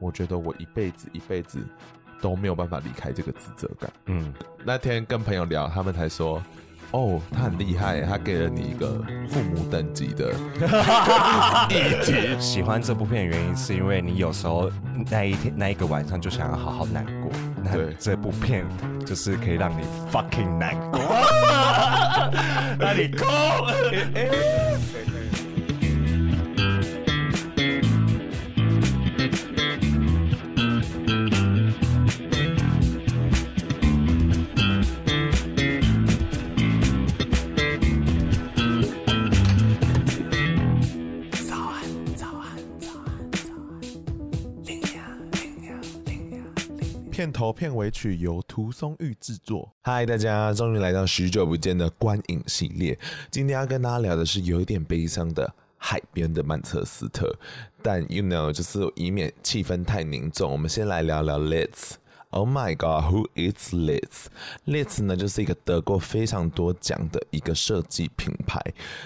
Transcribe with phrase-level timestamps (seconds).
[0.00, 1.60] 我觉得我一辈子一辈子
[2.20, 3.88] 都没有办法离开这个自责感。
[4.06, 4.34] 嗯，
[4.64, 6.42] 那天跟朋友聊，他们才说。
[6.92, 10.32] 哦，他很厉害，他给了你一个父母等级的
[11.70, 12.34] 议题。
[12.42, 14.68] 喜欢这部片的原因是因为你有时候
[15.08, 17.30] 那一天那一个晚上就想要好好难过，
[17.62, 18.66] 那这部片
[19.06, 20.98] 就是可以让你 fucking 难过，
[22.76, 23.24] 那你哭。
[47.20, 49.70] 片头片尾曲由涂松玉制作。
[49.82, 52.98] 嗨，大家终于来到许久不见的观影系列。
[53.30, 57.30] 今天要跟大家聊的是有一点悲伤的海边的曼彻斯特，
[57.82, 61.99] 但 you know，就是以免气氛太凝重，我们先来聊聊 Let's。
[62.32, 68.60] Oh my God, who is Litz？Litz 呢，就是一个得过非常多奖的一个设计品牌。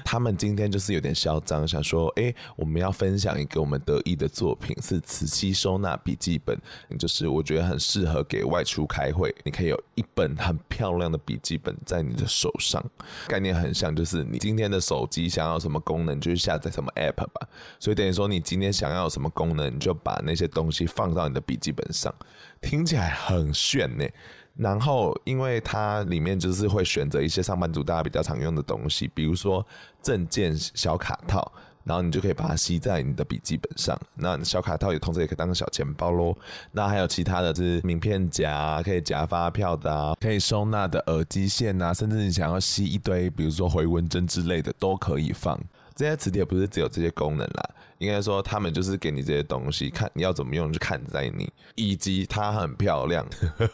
[0.05, 6.61] 他们今天就是有点嚣张，想说，哎、我们要分享一个我们得意的作品，是磁吸收纳笔记本，
[6.99, 12.85] 就是我觉得很适合给外出开会，你可以有一本很漂亮的笔记本在你的手上。
[13.27, 17.49] 概念很像，就是你今天的手机想要什么功能，就是下载什么 App 吧。
[17.81, 22.15] 所以等于说，你今天想要什么功能，你就把那些东西放到你的笔记本上。
[22.65, 24.05] 听起来很炫呢，
[24.57, 29.65] 然后因为它里面就是会选择一些上班族大家比较常用的东西，比如说
[30.03, 31.53] 证件小卡套，
[31.85, 33.99] 然后你就可以把它吸在你的笔记本上。
[34.15, 36.37] 那小卡套也同时也可以当小钱包喽。
[36.73, 45.61] 那还有其他的，就是名片夹，可以夹发票的啊，可以收纳的耳机线啊，甚至你想要吸一堆，比如说回纹针之类的，都可以放。
[45.95, 53.27] 这些磁铁不是只有这些功能啦，应该说他们就是给你这些东西，看你要怎么用就看在你，以及它很漂亮。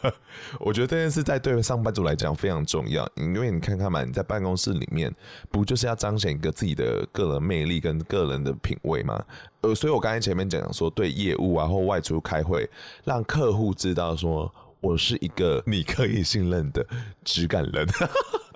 [0.59, 5.13] 我觉得这件事在对上班族来讲非常重要，因为你看看嘛，你在办公室里面
[5.49, 9.23] 不就是要彰显一个自己的个人魅力跟个人的品味吗？
[9.61, 12.69] 呃，所以我刚才前面讲说，对业务啊或外出开会，
[13.03, 16.85] 让客户知道说我是一个你可以信任的
[17.23, 17.87] 质感人。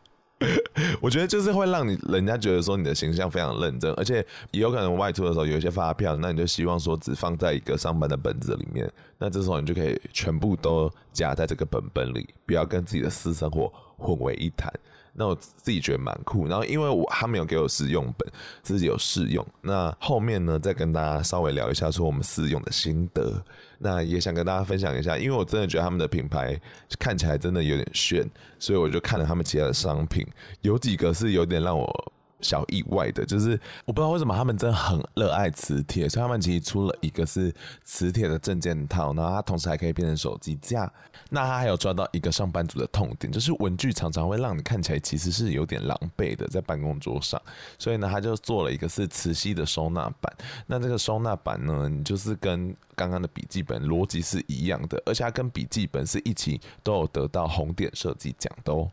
[1.02, 14.72] 我觉得就是会让你人家觉得说你的形象非常认真，而且也有可能外出的时候有一些发票，那你就希望说只放在一个上班的本子里面，那这时候你就可以全部都夹在这个本本里，不要跟自己的私生活混为一谈。
[15.18, 18.30] 那我自己觉得蛮酷，然后因为我他没有给我试用本，
[18.62, 19.46] 自己有试用。
[19.62, 23.42] 那后面呢，再跟大家稍微聊一下说我们试用的心得。
[23.80, 26.60] 那也想跟大家分享一下，因为我真的觉得他们的品牌
[27.00, 30.26] 看起来真的有点炫，所以我就看了他们其他的商品，
[30.62, 32.12] 有几个是有点让我。
[32.46, 37.52] 小意外的，就是我不知道为什么他们真的很热爱磁铁，所以他们其实出了一个是
[37.84, 40.92] 磁铁的证件套，然后它同时还可以变成手机架。
[41.32, 47.42] 那它还有抓到一个上班族的痛点，就是文具常常会让你看起来其实是有点狼狈的在办公桌上，
[47.80, 50.32] 所以呢，他就做了一个是磁吸的收纳板。
[50.68, 58.90] 那这个收纳板呢，你就是跟刚刚的笔记本逻辑是一样的，而且它跟笔记本是一起都有得到红点设计奖的哦。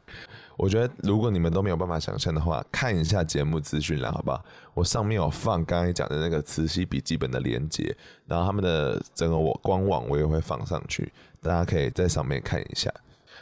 [0.62, 4.40] 我觉得，如果你们都没有办法想象的话，看一下节目资讯栏，好不好？
[4.74, 7.92] 我上面有放刚才讲的那个磁吸笔记本的链接，
[8.28, 11.12] 然后他们的整个我官网我也会放上去，
[11.42, 12.88] 大家可以在上面看一下。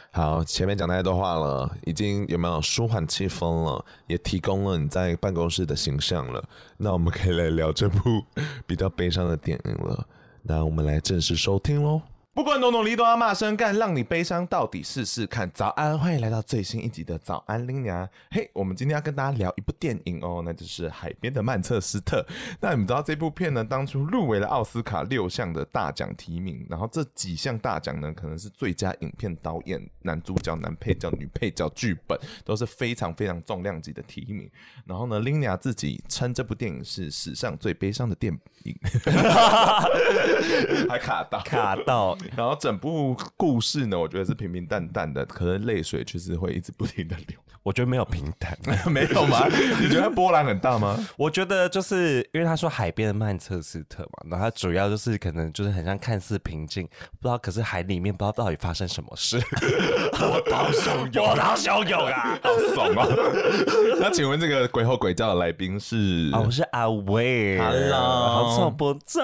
[0.09, 3.85] 好，前面讲太多话了，已经有没有舒缓气氛了？
[4.07, 6.43] 也提供了你在办公室的形象了。
[6.77, 8.25] 那我们可以来聊这部
[8.65, 10.07] 比较悲伤的电影了。
[10.41, 12.01] 那我们来正式收听喽。
[12.33, 15.51] 不管农农离都要骂声干，让你悲伤到底试试看。
[15.53, 18.07] 早安，欢迎来到最新一集的早安拎娘。
[18.31, 22.25] 嘿，我们今天要跟大家聊一部电影哦，那就是《海边的曼彻斯特》。
[22.61, 34.49] 那你们知道这部片呢，当初入围了奥斯卡六项的大奖提名，然后这几项大奖呢，可能是最佳影片、导演、男主角、男配角、女配角、剧本，都是非常非常重量级的提名。
[34.85, 38.73] 然后呢，拎娘自己称这部电影是史上最悲伤的电影，
[40.87, 42.17] 还卡到卡到。
[42.35, 47.39] 然后整部故事呢，我觉得是平平淡淡的，可能泪水就是会一直不停的流。
[47.63, 48.57] 我觉得没有平坦，
[48.91, 49.45] 没有吗？
[49.79, 50.97] 你觉得波澜很大吗？
[51.15, 56.87] 我觉得就是因为他说海边的曼彻斯特嘛，然后它主要就是可能就是很像看似平静，
[57.19, 59.39] 不知道可是海里面不知道到底发生什么事。
[60.11, 63.07] 波涛汹涌，波涛汹涌啊，好爽啊！
[64.01, 66.31] 那请问这个鬼吼鬼叫的来宾是？
[66.33, 67.59] 啊，我是阿威。
[67.59, 69.21] Hello，好吵不吵？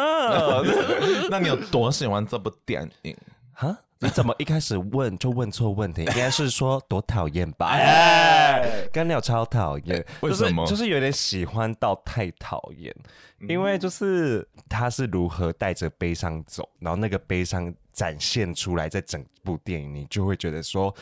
[1.30, 3.18] 那你有多喜欢这部电影？
[3.54, 3.76] 哈。
[4.00, 6.02] 你怎么一开始问就问错问题？
[6.02, 7.68] 应该是说多讨厌吧？
[7.70, 10.66] 哎，干鸟超讨厌，为什么？
[10.68, 12.96] 就是有点喜欢到太讨厌，
[13.50, 20.94] 因为就是他是如何带着悲伤走，然后那个悲伤展现出来，在整部电影，你就会觉得说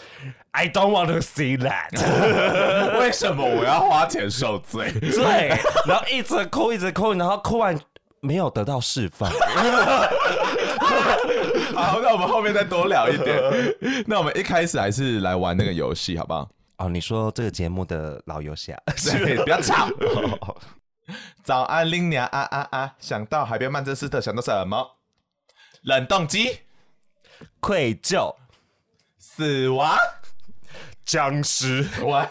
[0.52, 1.92] ，I don't want to see that。
[3.00, 4.92] 为什么我要花钱受罪？
[5.02, 5.50] 对，
[5.86, 7.78] 然后一直哭，一直哭，然后哭完。
[8.22, 9.30] 没有得到释放。
[11.76, 13.38] 好，那我们后面再多聊一点。
[14.08, 16.50] 那我们一开始还是来玩那个游戏，好不好？
[16.78, 18.82] 哦，你说这个节目的老游戏啊？
[19.04, 19.88] 对，不要吵。
[21.44, 22.94] 早安，林娘啊啊啊！
[23.00, 24.98] 想到海边曼彻斯特，想到什么？
[25.84, 26.62] 冷冻机、
[27.60, 28.36] 愧疚、
[29.20, 29.96] 死亡、
[31.06, 32.28] 僵尸、我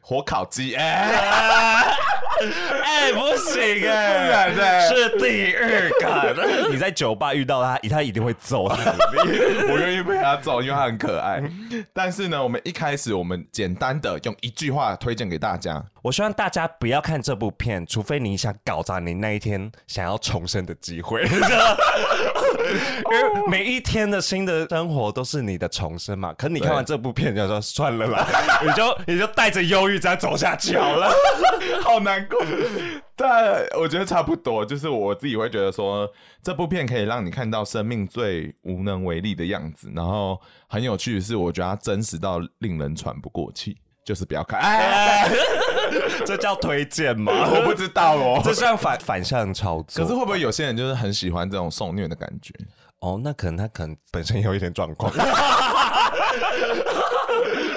[0.00, 0.74] 火烤鸡。
[0.74, 1.94] 哎
[2.84, 6.34] 哎，不行哎，是第二感。
[6.70, 8.90] 你在酒吧遇到他，他一定会揍死
[9.24, 9.68] 你。
[9.70, 11.42] 我愿意被他揍，因为他很可爱。
[11.92, 15.84] 但是呢，我们一开始我们简单的用一句话推荐给大家。
[16.08, 21.22] 我希望大家不要看这部片，除非你想搞砸你那一天想要重生的机会。
[21.28, 21.28] 因
[23.10, 26.32] 为每一天的新的生活都是你的重生嘛。
[26.32, 28.26] 可你看完这部片，就说 算了啦，
[28.64, 31.12] 你就你就带着忧郁这样走下去好了，
[31.84, 32.40] 好难过。
[33.14, 36.10] 但我觉得差不多，就是我自己会觉得说，
[36.42, 39.92] 这部片可以让你看到生命最无能为力的样子。
[39.94, 43.76] 然后很有趣的是，我觉得它真实到令人喘不过气，
[44.08, 44.58] 就是不要看。
[44.64, 45.28] 哎，
[46.24, 47.30] 这叫推荐吗？
[47.54, 50.02] 我不知道哦， 这算反反向操作。
[50.02, 52.54] 可是会不会有些人就是很喜欢这种受虐的感觉？
[53.00, 55.12] 哦，那可能他可能本身有一点状况。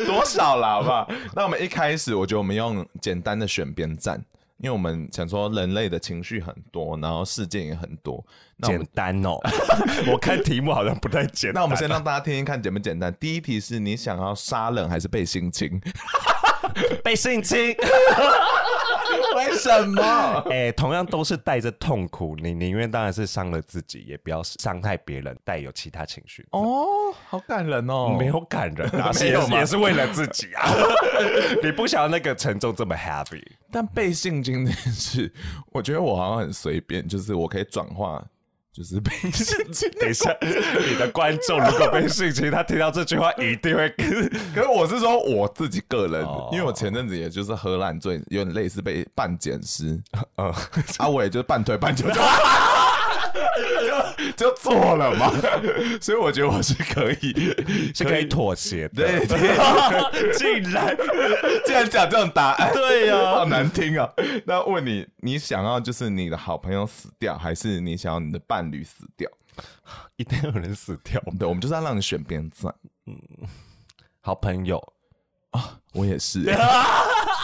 [0.06, 1.06] 多少了，好不好？
[1.36, 4.24] 那我们一开始，我觉得我们用简单的选边站。
[4.62, 8.24] 因为我们想说，人类的情绪很多，然后事件也很多，
[8.62, 9.40] 简单哦。
[10.12, 11.56] 我看题目好像不太简单。
[11.56, 13.12] 那我们先让大家听听看简不简单。
[13.20, 15.82] 第一题是你想要杀人还是被性侵？
[17.04, 17.76] 被性侵。
[19.36, 20.02] 为什么？
[20.50, 26.46] 哎、欸，同样都是带着痛苦，你宁愿当然是伤了自己，也不要伤害别人，带有其他情绪。
[26.52, 26.86] 哦，
[27.28, 28.16] 好感人哦。
[28.20, 30.70] 没有感人啊，也 是也是为了自己啊。
[31.64, 33.44] 你不想要那个沉重这么 happy？
[33.72, 35.34] 但被性侵这件事，
[35.72, 38.24] 我觉得我好像很随便，就是我可以转化。
[38.74, 39.92] 就是被 性侵。
[40.00, 43.90] 等一下，你的观众如果被性侵，他听到这句话一定会。
[44.56, 50.00] 可是我是说我自己个人，因为我前阵子也就是喝烂醉，有点类似被半捡尸。
[50.38, 50.54] 嗯，
[50.98, 52.06] 啊，我也就是半推半就。
[54.36, 55.32] 就就做了嘛，
[56.02, 57.34] 所以我觉得我是可以，
[57.96, 59.26] 是可以妥协的。
[59.26, 59.26] 对，
[60.34, 60.96] 竟然
[61.66, 64.10] 竟然讲这种答案，对呀、啊，好难听啊！
[64.46, 69.30] 那问你，你想要就是你的好朋友死掉，还是你想要你的伴侣死掉？
[70.16, 71.22] 一定有人死掉。
[71.38, 72.74] 对，我们就是要让你选边站。
[73.08, 73.18] 嗯，
[74.22, 74.82] 好朋友
[75.52, 76.44] 啊，我也是。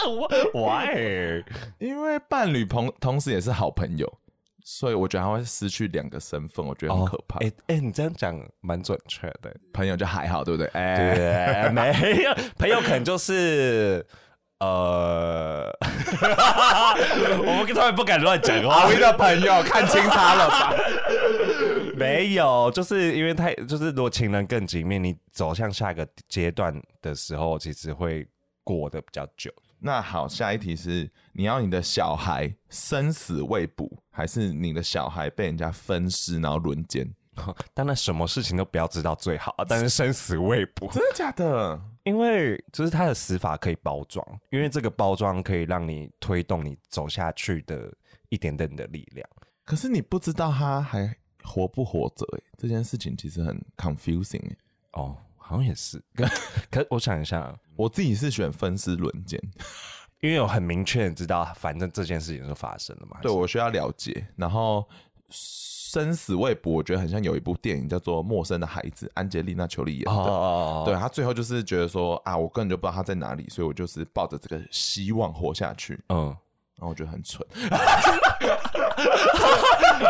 [0.07, 1.43] 我 Why？
[1.79, 4.19] 因为伴侣朋同时也是好朋友。
[4.69, 7.39] 所以我觉得他会失去两个身份，我觉得很可怕。
[7.39, 9.55] 哎、哦、哎、欸欸，你这样讲蛮准确的。
[9.71, 10.67] 朋友就还好，对不对？
[10.73, 14.05] 哎、欸，没有朋友可能就是
[14.59, 15.73] 呃，
[17.39, 18.87] 我们当然不敢乱讲话。
[18.87, 20.73] 我的朋友看清他了吧？
[21.95, 28.27] 没有，就是因为太就是如果情人更紧密，你走向下一个阶段的时候，其实会
[28.65, 29.49] 过得比较久。
[29.79, 37.07] 那好，下一题是你要你的小孩生死未卜，还是你的小孩被人家分尸然后轮奸？
[37.75, 41.79] 当然什么事情都不要知道最好，但是生死未卜，真的假的？
[42.03, 47.93] 因为就是他的死法可以包装，因为这个包装可以让你推动你走下去的
[48.29, 49.29] 一点点的力量。
[49.63, 54.57] 可是你不知道他还活不活着，哎，这件事情其实很 confusing，哎，
[54.93, 55.15] 哦。
[55.39, 56.03] 好像也是，
[56.69, 59.41] 可 我想一下，我自己是选分尸轮奸，
[60.21, 63.17] 因为我很明确知道，反正这件事情是发生了嘛。
[63.21, 64.27] 对，我需要了解。
[64.35, 64.85] 然后
[65.29, 70.11] 生死未卜，我觉得很像有一部电影叫做《陌生的孩子》，安吉丽娜·裘丽演的。
[70.11, 75.99] 哦，对，他最后就是觉得说啊，我根本就不知道他在哪里，所以我就是抱着这个希望活下去。
[76.09, 76.35] 嗯。
[76.79, 77.43] 然后我觉得很蠢，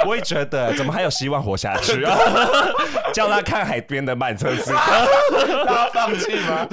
[0.06, 2.14] 我也觉得，怎么还有希望活下去啊？
[3.16, 4.76] 叫他看海边的曼彻斯特，
[5.66, 6.68] 他放弃吗？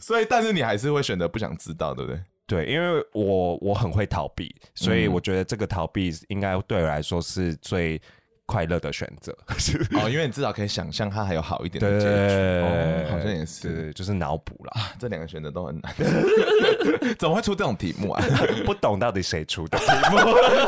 [0.00, 2.18] 所以，但是你还是会选择不想知道，对不对？
[2.46, 8.00] 对，因为我我很会逃避，所以我觉得这个逃避应该对我来说是最
[8.46, 9.36] 快乐的选择。
[9.98, 13.10] 哦，因为你至少可以想象它还有好一点的结局。
[13.10, 14.80] 好像也是，就是脑补啦。
[14.80, 15.92] 啊，这两个选择都很难，
[17.18, 18.24] 怎么会出这种题目啊？
[18.64, 20.18] 不懂到底谁出的题目？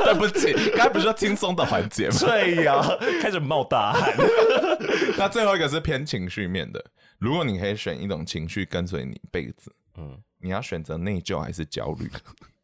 [0.05, 2.17] 对不起，刚才不是说轻松的环节吗？
[2.19, 2.83] 对呀，
[3.23, 4.13] 开始冒大汗。
[5.17, 6.85] 那最后一个是偏情绪面的，
[7.19, 12.11] 如果你可以选一种情绪跟随你一辈子，嗯，你要选择内疚还是焦虑？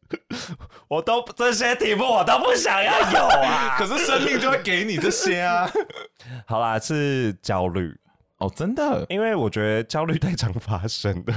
[0.87, 5.69] 我都这些题目我都不想要有啊， 可是生命就会给你这些啊。
[6.45, 7.91] 好啦，是焦虑
[8.37, 11.33] 哦，真的，因为我觉得焦虑太常发生的，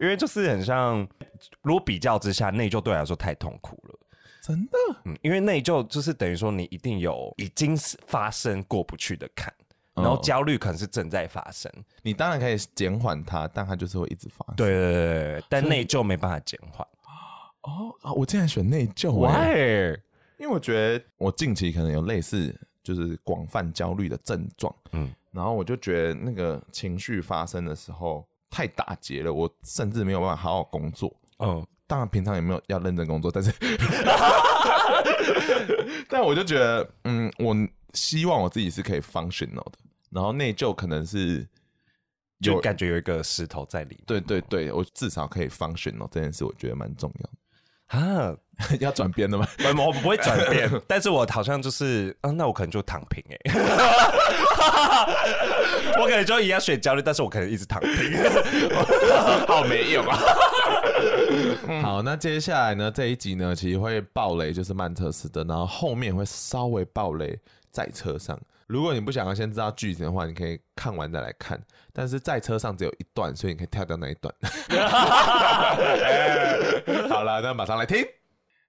[0.00, 1.06] 因为就是很像，
[1.62, 3.98] 如果比较之下，内疚对我来说太痛苦了，
[4.40, 9.52] 真的，嗯，因为内疚就是等于说你一定有已经发生过不去的坎，
[9.94, 11.70] 然后焦虑可能是正在发生，
[12.02, 15.04] 你当然可以减缓它，但它就是会一直发生，对对对
[15.40, 16.86] 对，但内疚没办法减缓。
[17.62, 18.12] 哦啊！
[18.12, 19.98] 我竟然选内疚，Why？
[20.38, 31.14] 因为我觉得我近期可能有类似就是广泛焦虑的症状，嗯，然后我就觉得那个情绪发生的时候太打结了，我甚至没有办法好好工作。
[31.40, 33.52] 嗯，当然平常也没有要认真工作，但是，
[36.08, 37.54] 但我就觉得，嗯，我
[37.94, 39.72] 希望我自己是可以 functional 的，
[40.10, 41.48] 然后内疚可能是。
[42.42, 43.98] 就感觉有一个石头在里面。
[44.06, 47.30] 对对对，我至少可以 functional，这件事我觉得蛮重要的。
[47.98, 48.34] 啊，
[48.80, 49.46] 要转变的吗？
[49.76, 53.36] 我不会转变， 但是我好像就是，啊，那我可能就躺平哎。
[56.00, 57.90] 我可能就一样选焦虑，但是我可能一直躺平，
[59.46, 60.18] 好没用啊。
[61.82, 67.38] 好，那接下来呢，这一集呢，其实会爆雷，就是曼特斯的，然后后面会稍微爆雷
[67.70, 68.38] 在车上。
[68.66, 71.60] 如果你不想要先知道剧情的话，你可以看完再来看。
[71.92, 74.32] 但是在车上只有一段，所以你可以跳掉那一段。
[77.08, 78.06] 好了，那马上来听。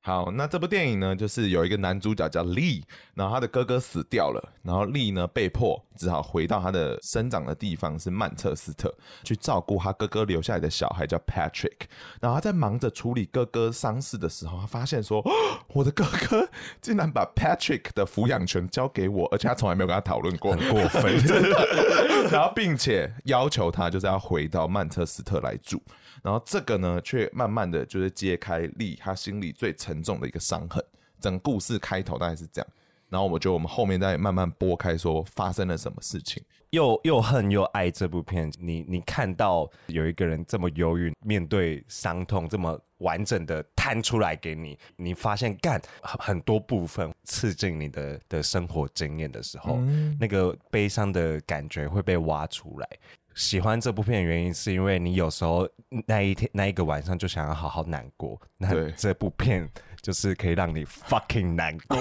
[0.04, 2.82] 好，那这部电影呢，就是有一个男主角叫 Lee，
[3.14, 8.92] 然后他的哥哥死掉了，然后 Lee 呢被迫只好回到他的生长的地方是曼彻斯特，
[9.24, 11.82] 去照顾他哥哥留下来的小孩叫 Patrick。
[12.20, 15.24] 然后他在忙着处理哥哥丧事的时候，他发现说，
[15.68, 16.50] 我的哥哥
[16.82, 21.68] 竟然把 Patrick 的抚养权交给我，而且他从来没有跟他讨论过，很过分， 真的。
[22.34, 25.80] 然后并且要求他就是要回到曼彻斯特来住。
[26.22, 30.84] 然后这个呢，却慢慢的就是揭开莉他心里最沉重的一个伤痕。
[31.20, 32.68] 整个故事开头大概是这样，
[33.10, 36.44] 然后我觉得我们后面再慢慢拨开，说发生了什么事情。
[36.72, 52.90] 又又恨又爱这部片，你你看到有一个人这么忧郁，面对伤痛这么完整的摊出来给你，你发现干很多部分刺进你的的生活经验的时候，嗯、那个悲伤的感觉会被挖出来。
[53.34, 55.68] 喜欢这部片的原因是因为你有时候
[56.06, 59.70] 那一天那一个晚上就想要好好难过，那这部片
[60.02, 61.98] 就是可以让你 fucking 难过，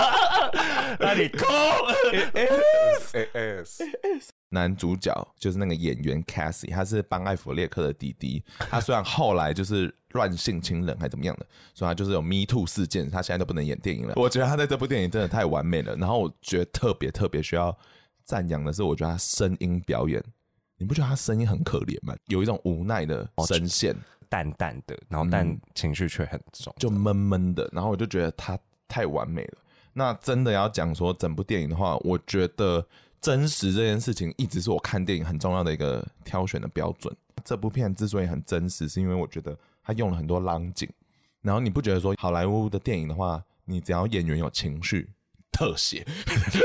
[1.00, 1.44] 让你哭。
[4.50, 8.44] 男主角就是那个演员 Cassie，他是帮艾弗列克的弟弟。
[8.56, 14.12] 他虽然后来就是乱性情人还怎么样的，所以他就是有 Me Too 事件，他现在都不能演电影了。
[14.14, 15.96] 我觉得他在这部电影真的太完美了。
[15.96, 17.76] 然后我觉得特别特别需要
[18.24, 20.22] 赞扬的是，我觉得他声音表演。
[20.84, 22.14] 你不觉得他声音很可怜吗？
[22.26, 23.96] 有一种无奈的声线，
[24.28, 27.66] 淡淡的，然后但情绪却很重，就闷闷的。
[27.72, 29.58] 然后我就觉得他太完美了。
[29.94, 32.86] 那真的要讲说整部电影的话，我觉得
[33.18, 37.16] 真实这件事情一直是我看电影很重要的一个挑选的标准。
[37.42, 40.86] 这部片之所以很真实，是因为我觉得他用了很多浪景。
[41.40, 45.08] 然后你不觉得说好莱坞的电影的话，你只要演员有情绪。
[45.54, 46.04] 特写，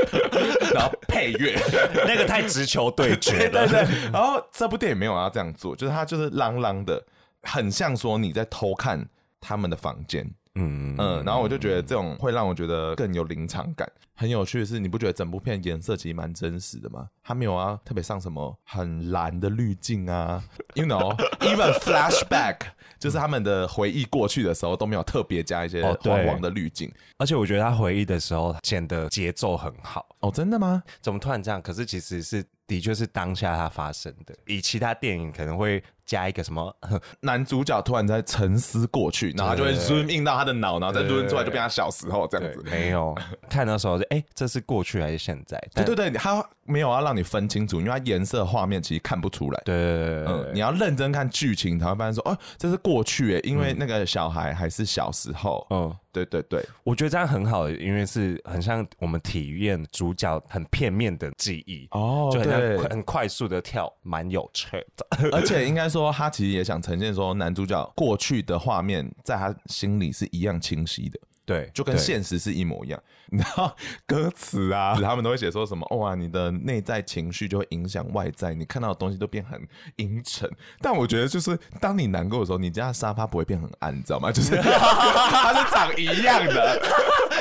[0.74, 1.56] 然后配乐，
[2.04, 3.66] 那个太直球对决了。
[3.68, 7.00] 对对对，然后这部电影没有要这样做，就是他就是啷啷的，
[7.44, 9.08] 很像说你在偷看
[9.40, 10.28] 他们的房间。
[10.56, 13.88] 嗯嗯，然后我就觉得这种会让我觉得更有临场感。
[14.20, 17.08] 很有趣的是，你不觉得整部片颜色其实蛮真实的吗？
[17.24, 22.58] 他没有啊，特别上什么很蓝的滤镜啊，you know，even flashback，
[23.00, 26.92] 就是他们的回忆过去的时候都没有特别加一些黄黄的滤镜。
[27.16, 30.06] 而且我觉得他回忆的时候剪的节奏很好。
[30.18, 30.82] 哦，真的吗？
[31.00, 31.62] 怎么突然这样？
[31.62, 34.36] 可是其实是的确是当下他发生的。
[34.46, 35.82] 以其他电影可能会。
[36.06, 36.76] 加一个什么
[37.22, 42.60] 男主角突然在沉思过去，然后他就会 zoom in 到他的脑，然后再 zoom 出来就变他小时候这样子。
[42.68, 43.16] 没有
[43.48, 45.58] 看的时候就哎、欸，这是过去还是现在？
[45.74, 49.62] 对对对，他没有要让你分清楚，因为它颜色画面其实看不出来。
[49.64, 55.66] 对，对，对，嗯，你要认真看剧情才会发现说哦，这是过去哎，因为那个小孩还是小时候。
[55.70, 55.96] 嗯。
[56.12, 65.06] 对对对，我觉得这样很好，因为是很像我们体验主角很片面的记忆哦，就很像很快速的跳，蛮有趣的。
[65.30, 71.20] 而且应该说，他其实也想呈现说，男主角过去的画面在他心里是一样清晰的。
[71.50, 73.02] 对，就跟现实是一模一样。
[73.32, 73.76] 你知道
[74.06, 75.84] 歌词啊，他们都会写说什么？
[75.96, 79.60] 哇，你的内在情绪就会影响外在，你看到的东西都变很
[79.96, 80.48] 阴沉。
[80.80, 84.30] 但我觉得，就是当你难过的时候，你家的沙发不会变很暗，你知道吗？
[84.30, 86.80] 就是 它是长一样的。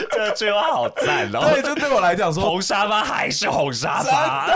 [0.12, 1.39] 这句话好赞哦！
[1.53, 4.48] 对，就对我来讲说，红沙发还是红沙发。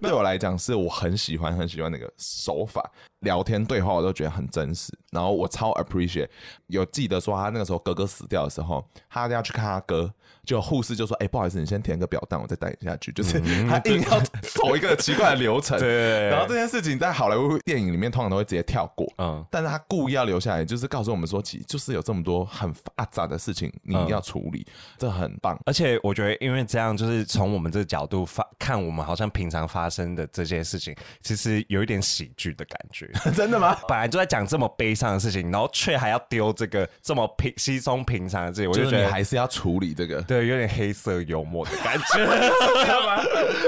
[0.00, 2.90] 对我来讲，是我很喜欢很喜欢那个手法。
[3.20, 6.28] 聊天对话我都觉得很真实，然后我超 appreciate。
[6.66, 10.12] 有记得说他那个时候哥哥死掉的时候，他要去看他哥。
[10.44, 15.78] 就护士就说：“哎、欸，不好意思，你先填个表单，我再带你下去。”就是他硬要走一个奇怪的流程。
[15.80, 16.28] 对。
[16.28, 19.06] 然后这件事情在好莱坞电影里面通常都会直接跳过。
[19.18, 19.44] 嗯。
[19.50, 25.58] 但是他故意要留下来，就是告诉我们说，其实就是有这么多很复杂的事情，你一定要处理，嗯、这很棒。
[25.64, 33.08] 而且我觉得，因为这样，就是从我们这个角度发看，我们好像平常发生的这些事情，其实有一点喜剧的感觉。
[33.36, 33.76] 真的吗？
[33.86, 40.21] 本来就在讲这么悲伤的事情，然后却还要丢这个这么平稀松平常的事情，我就觉得还是要处理这个。
[40.26, 42.18] 对，有点黑色幽默的感觉，
[42.84, 43.22] 知道吗？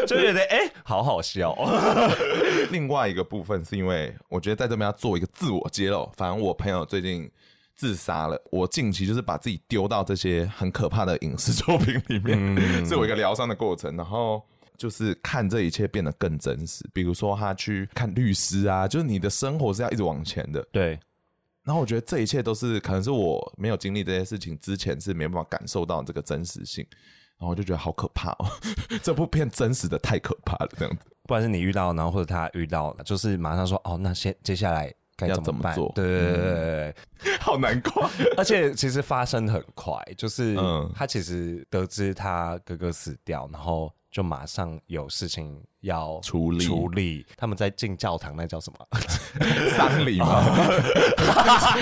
[0.07, 1.57] 就觉得哎、欸，好好笑。
[2.71, 6.11] 另外一个部分是因为我觉得在这边要做一个自我揭露。
[6.17, 7.31] 反正我朋友最近
[7.75, 13.97] 自杀了，我近期就是把自己丢到这些很可怕的影视作品里面，嗯、是我一个疗伤的过程。
[13.97, 14.43] 然后
[14.77, 16.85] 就是看这一切变得更真实。
[16.93, 20.65] 比如说他去看律师啊，就是你的生活是要一直往前的。
[20.73, 20.99] 对。
[21.65, 26.87] 然后我觉得这一切都是可能是我没有经历这些事情之前是没办法感受到这个真实性，
[27.39, 28.47] 然后我就觉得好可怕哦，
[29.03, 31.07] 这部片真实的太可怕了，这样子。
[31.23, 35.93] 不管是你遇到，然后或者他遇到，就是马上说哦，那先接下来该怎怎么做？
[35.95, 38.09] 对对对对对， 好难过。
[38.37, 40.57] 而且其实发生很快，就是
[40.95, 43.93] 他其实得知他哥哥死掉，然后。
[44.15, 48.87] 就马上有事情要处理处理，他们在进教堂，那叫什么
[49.77, 50.41] 丧礼吗？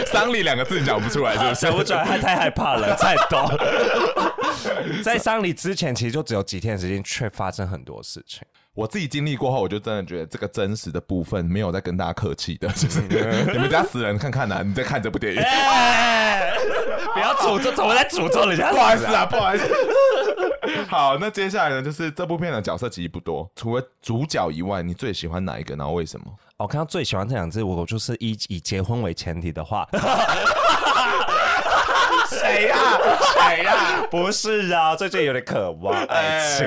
[0.07, 1.55] 丧礼两个字讲不出来，是不是？
[1.61, 5.03] 想不出来，他太害怕了，太多。
[5.03, 8.49] 在丧礼之前，其实就只有几天的时间，却发生很多事情。
[8.75, 16.55] 我自己经历过后，我就真的觉得这个真实的部分没有在跟大家客气的， 就是你们家死人看看呐，你在看这部电影，欸、
[17.13, 18.73] 不要诅咒，怎么在诅咒人家？
[18.73, 19.67] 不好意思啊，不好意思。
[20.89, 25.77] 好，那接下来呢，就是这部片的角色其实不多，除了主角以外，你最喜欢哪一个？
[25.77, 26.27] 然后为什么？
[26.57, 29.87] 我看到最喜欢这两只，我就是以以结婚为前提的话。
[32.53, 32.77] 谁呀？
[33.35, 34.07] 谁呀？
[34.11, 36.67] 不是啊，最近有点渴望爱情，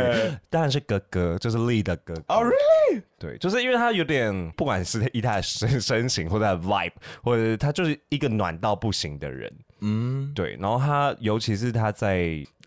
[0.49, 2.23] 当然是哥哥，就是 Lee 的哥哥。
[2.27, 3.01] 哦，really？
[3.19, 6.91] 对，就是因为他有点，不管是以他的身身形，或者他的 vibe，
[7.23, 9.51] 或者他就是一个暖到不行的人。
[9.81, 10.57] 嗯，对。
[10.59, 12.17] 然后他，尤其是他在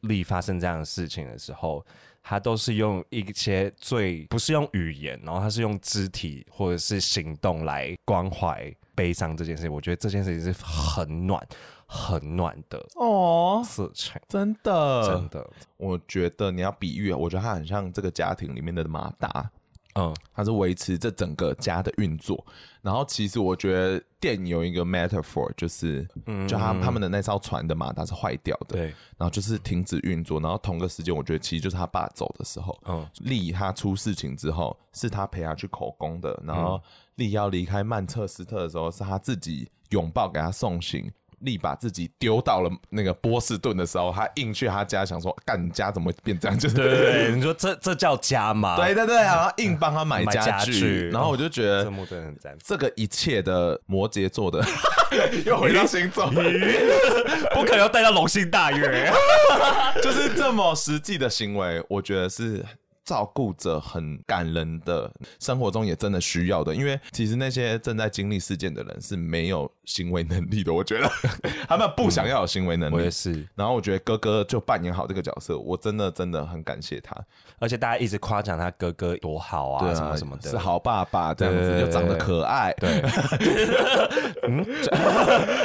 [0.03, 1.85] Lee 发生这样的事情的时候，
[2.23, 9.73] 他都是用一些最不是用语言，然后他是用肢体或者是行动来关怀悲伤这件事情。
[9.73, 11.45] 我觉得这件事情是很暖。
[11.91, 19.51] 很暖的哦，事情真的真的，我觉得你要比喻，我觉得他很像这个家庭里面的马达，
[19.95, 22.45] 嗯，他是维持这整个家的运作。
[22.83, 28.85] 然后其实我觉得电影有一个 metaphor，就是，嗯，就他他们的那艘船的马达是坏掉的，对，
[29.17, 30.39] 然后就是停止运作。
[30.41, 36.39] 然后同个时间，我觉得其实就是他爸走的时候，嗯，丽他出事情之后，是他陪他去口供的。
[36.47, 36.79] 然后
[37.15, 41.11] 丽要离开曼彻斯特的时候，是他自己拥抱给他送行。
[41.41, 48.77] 力把自己丢到了那个波士顿的时候，他硬去他家，想说：“干，你家怎么变这样？”就是对，对，对，你说这这叫家吗？
[48.77, 52.57] 对对对，然后硬帮他买家具，家具然后我就觉得这真的很赞。
[52.65, 54.65] 这个一切的摩羯座的
[55.45, 59.11] 又回到星座，不可能要带到龙心大悦，
[60.03, 62.65] 就是这么实际的行为，我觉得是。
[63.05, 71.11] 照顾着很感人的生活中也真的需要的，因为其实那些正在经历事件的人是没有行为能力的，我觉得
[71.67, 72.95] 他们不想要有行为能力。
[72.95, 73.45] 我也是。
[73.57, 77.17] 然后我觉得哥哥就扮演好这个角色，我真的真的很感谢他。
[77.59, 82.73] 而且大家一直夸奖他哥哥多好啊，什么什么的，是好爸爸这样子，又长得可爱。
[82.75, 83.01] 对。
[84.47, 84.65] 嗯。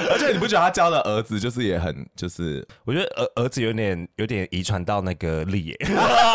[0.10, 2.66] 而且你不觉得他教的儿子就是也很就是？
[2.86, 5.78] 我觉得儿儿子有点有点遗传到那个力耶，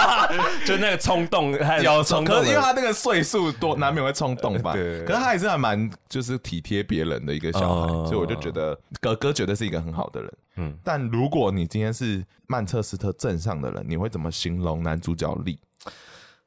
[0.64, 0.98] 就那个。
[0.98, 4.72] 冲动，有冲动，可是因为他那个岁数多，难免会冲动吧。
[4.74, 10.32] 对，可是他还是还蛮就是体贴别人的一个小孩，所以我就觉得哥哥绝对是一个很好的人。
[10.56, 15.58] 嗯，但如果你今天是曼彻斯特镇上的人，你会怎么形容男主角力？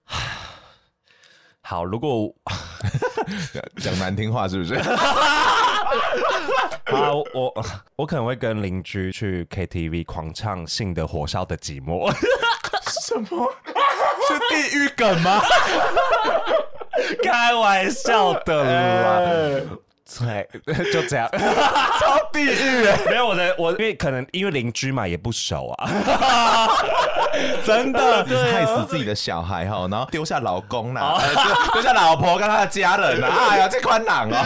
[1.63, 2.33] 好，如果
[3.77, 4.77] 讲难听话是不是？
[6.85, 7.53] 好，我
[7.95, 12.11] 我可能会跟邻居去 KTV 狂唱《性的火烧的寂寞》。
[13.07, 13.53] 什么？
[14.27, 15.41] 是地狱梗吗？
[17.23, 19.61] 开玩笑的啦。
[20.19, 20.47] 对，
[20.91, 21.29] 就这样，
[21.99, 22.85] 超地狱。
[23.09, 25.89] 没有我的，我因为可能因为邻居嘛也不熟啊，
[27.65, 31.19] 真的， 害死自己的小孩哈，然后丢下老公啦，
[31.73, 34.45] 丢下老婆跟他的家人啊， 哎呀，这款狼哦，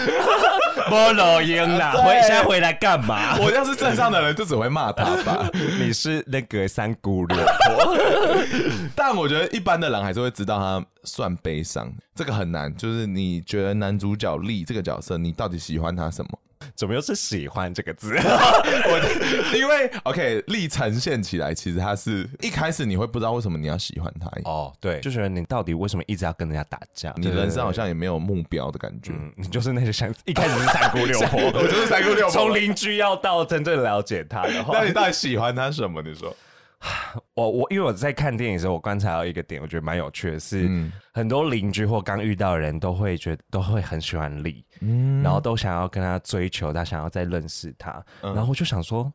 [0.90, 3.38] 没路用啦，回现在回来干嘛？
[3.40, 5.50] 我要是镇上的人，就只会骂他吧。
[5.80, 7.96] 你是那个三姑六婆，
[8.96, 12.76] 但我觉得一般的人还是会知道他算悲伤，这个很难。
[12.76, 16.32] 就是你觉得男主角力这个角色，你到底喜欢他什么？
[16.76, 18.14] 怎么又是喜欢这个字？
[18.18, 27.14] 我因为 OK 力呈现起来，其实他是一开始你会不知道为什么你要喜欢他哦，对，就觉得你到底为什么一直要跟人家打架？
[27.18, 36.02] 你人生好像也没有目标的感觉，嗯、你就是那些三一开始是三姑六婆， 我就是三姑六婆，从邻居要到真正了解他的话，那你到底喜欢他什么？
[36.02, 36.36] 你说？
[37.36, 49.12] 我我因为我在看电影的时候，我观察到一个点，我觉得蛮有趣的是，嗯、很多邻居或刚遇到的人都会觉得都会很喜欢李，嗯，然后都想要跟他追求，他想要再认识他，嗯、然后我就想说。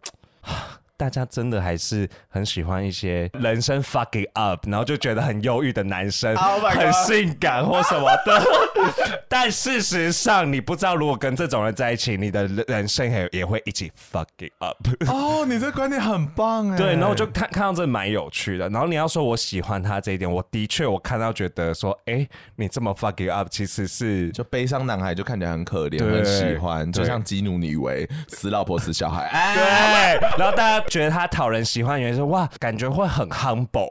[1.00, 8.42] 大家真的还是很喜欢一些人生 fucking up，然后就觉得很忧郁的男生，oh、很性感或什么的。
[9.26, 14.76] 但事实上，你不知道，如果跟这种人在一起，你的人生也也会一起 fucking up。
[15.06, 16.76] 哦，oh, 你这观点很棒哎。
[16.76, 18.68] 对，然后我就看看到这蛮有趣的。
[18.68, 30.28] 然后你要说我喜欢他这一点，我的确我看到觉得说，哎、欸，你这么 fucking up，其实是就悲伤男孩就看起来很可怜，很喜欢，就像激怒你为死老婆死小孩，哎，对。
[30.38, 30.86] 然后大家。
[30.90, 33.88] 觉得他讨人喜欢，原因是哇，感觉会很 humble，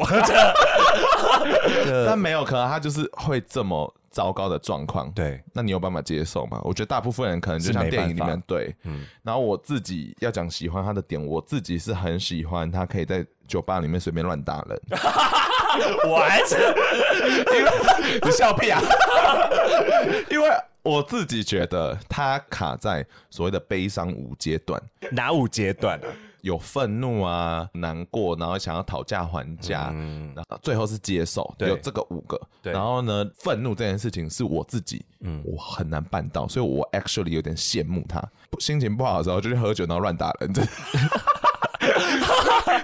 [2.05, 5.09] 但没有可能，他就是会这么糟糕的状况。
[5.13, 6.59] 对，那你有办法接受吗？
[6.63, 9.05] 我觉得大部分人可能就像电影里面对，嗯。
[9.23, 14.79] 然后我自己要讲喜欢他的点，我自己是很喜欢他可以在酒吧里面随便乱打人。
[16.09, 16.57] 我还是
[18.21, 18.81] 你笑屁啊！
[20.29, 20.49] 因为
[20.81, 24.81] 我自己觉得他卡在所谓的悲伤五阶段，
[25.11, 26.07] 哪五阶段啊？
[26.41, 32.39] 有愤怒啊，难过，然后想要讨价还价，嗯然后最后是接受，有这个五个。
[32.61, 38.21] 然后呢，愤怒这件事情是我自己，嗯，我很难办到，所以我 actually 有点羡慕他。
[38.59, 40.61] 心情不好的时候就去喝酒，然后乱打人，这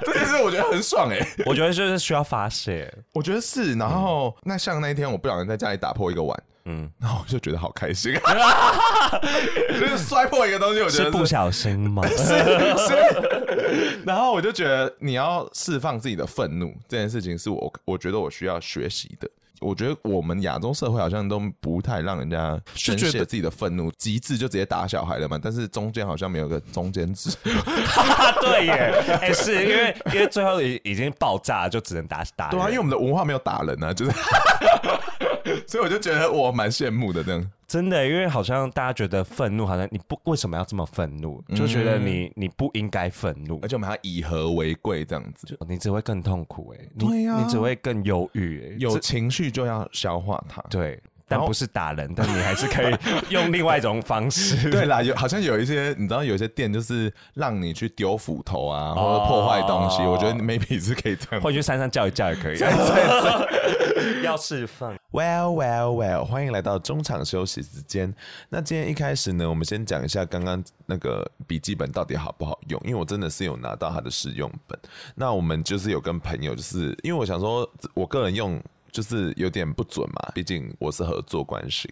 [0.05, 1.19] 这件事我觉得很爽哎。
[1.45, 3.73] 我觉得就是需要发泄，我觉得是。
[3.75, 6.43] 然后那像那一天，我不小心在家里打破一个碗。
[6.65, 8.13] 嗯，然后我就觉得好开心，
[9.79, 12.05] 就是摔破一个东西，我觉得是，是不小心吗？
[12.09, 13.99] 是，是。
[14.05, 19.29] 然后我就觉得你要释放自己的愤怒这件事情，是我我觉得我需要学习的。
[19.61, 25.39] 我觉得我们亚洲社会好像都不太让人家宣泄自己的愤怒，极致就直接打小孩了嘛。
[25.41, 27.29] 但是中间好像没有个中间值。
[28.41, 32.49] 对耶，哎、欸，是因为因为最后已已经爆炸，就只能打打。
[32.49, 34.11] 对啊，因为我们的文化没有打人啊，就是。
[35.67, 37.51] 所以我就觉得我蛮羡慕的，这样。
[37.67, 51.01] 真的，因为好像大家觉得愤怒，好像你不为什么要这么愤怒，就觉得你你不应该愤怒，而且我们还要以和为贵，这样子，你只会更痛苦哎，对呀，你只会更忧郁哎，有情绪就要消化它，对。
[51.27, 52.95] 但不是打人，但你还是可以
[53.29, 54.69] 用另外一种方式。
[54.71, 60.03] 对啦，有好像有一些，你知道有一些店就是让你去丢斧头啊，或者破坏东西。
[60.03, 62.57] 我觉得 maybe 是可以这样，或者去山上叫一叫也可以。
[64.23, 64.93] 要释放。
[65.11, 68.13] Well, well, well，欢迎来到中场休息时间。
[68.49, 74.77] 那今天一开始呢，我们先讲一下刚刚那个笔记本到底好不好用，因为我真的是有拿到它的试用本。
[75.15, 78.61] 那我们就是有跟朋友，就是因为我想说，我个人用。
[78.95, 81.89] 就是有点不准嘛，毕竟我是合作关系，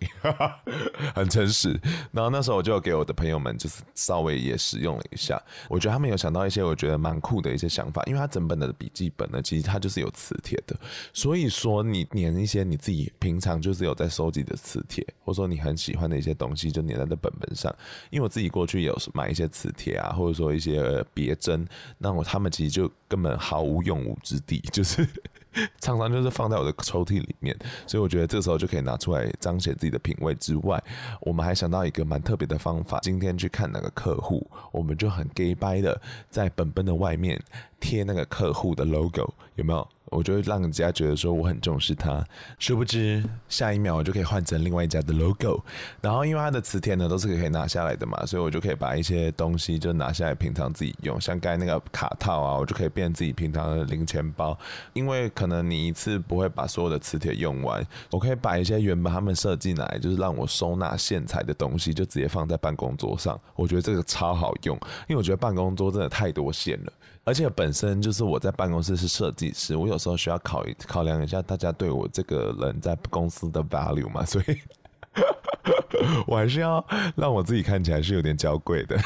[1.13, 1.77] 很诚实。
[2.13, 5.37] 然后那时候我就给我的朋友们，就是稍微也使用了一下，
[5.67, 10.73] 我觉得他们有想到一些我觉得蛮酷的一些想法，因为它整本的笔记本呢，其实它就是有磁铁的，
[11.11, 17.69] 所以说你粘一些你自己平常就是有在收集的磁铁，或者说你很喜欢的一些东西，就粘在那本本上。
[18.11, 25.05] 因为我自己过去有买一些磁铁啊，或者说一些别针，那我他们其实就根本毫无用武之地，就是。
[25.79, 27.55] 常常就是放在我的抽屉里面，
[27.87, 30.81] 所以我觉得这时候就可以拿出来彰显自己的品味之外，
[31.21, 32.99] 我们还想到一个蛮特别的方法。
[33.01, 37.41] 今天去看那个客户，我们就很 gay 掰的在本本的外面
[37.79, 39.87] 贴那个客户的 logo，有没有？
[40.13, 42.23] 我就会让人家觉得说我很重视它，
[42.59, 45.63] 殊不知下一秒我就可以换成另外一家的 logo。
[46.01, 54.57] 然后因为它的磁铁呢都是可以拿下来的嘛，所以我就可以把一些东西就拿下来平常自己用，像刚才那个卡套啊，我就可以变自己平常的零钱包。
[54.93, 63.39] 因为可能你一次不会把所有的磁铁用完，我可以把一些原本他们设计来就是让我收纳线材的东西，就直接放在办公桌上。
[63.55, 64.75] 我觉得这个超好用，
[65.07, 66.93] 因为我觉得办公桌真的太多线了。
[67.25, 74.59] 而且本身就是我在办公室是设计师，我有时候需要考考量一下大家对我这个人在公司的 value 嘛，所以
[76.27, 78.97] 我还是要让我自己看起来是有点娇贵的。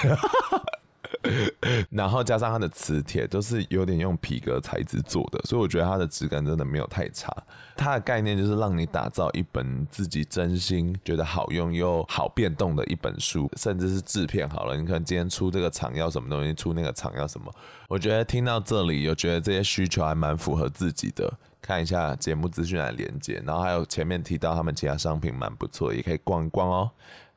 [1.90, 7.32] 然后加上它的磁铁都是有点用皮革材质做的，所以我觉得它的质感真的没有太差。
[7.76, 14.76] 它的概念就是让你打造一本自己真心觉得好用又好变动的一本书，甚至是制片好了。
[14.76, 17.54] 你可能今天出这个厂要什么东西，出那个厂要什么。
[17.88, 21.32] 我觉得听到这里，有觉得这些需求还蛮符合自己的。
[21.60, 26.90] 看一下节目资讯来连接，然后还有前面提到他们其他商品蛮不错，也可以逛一逛哦。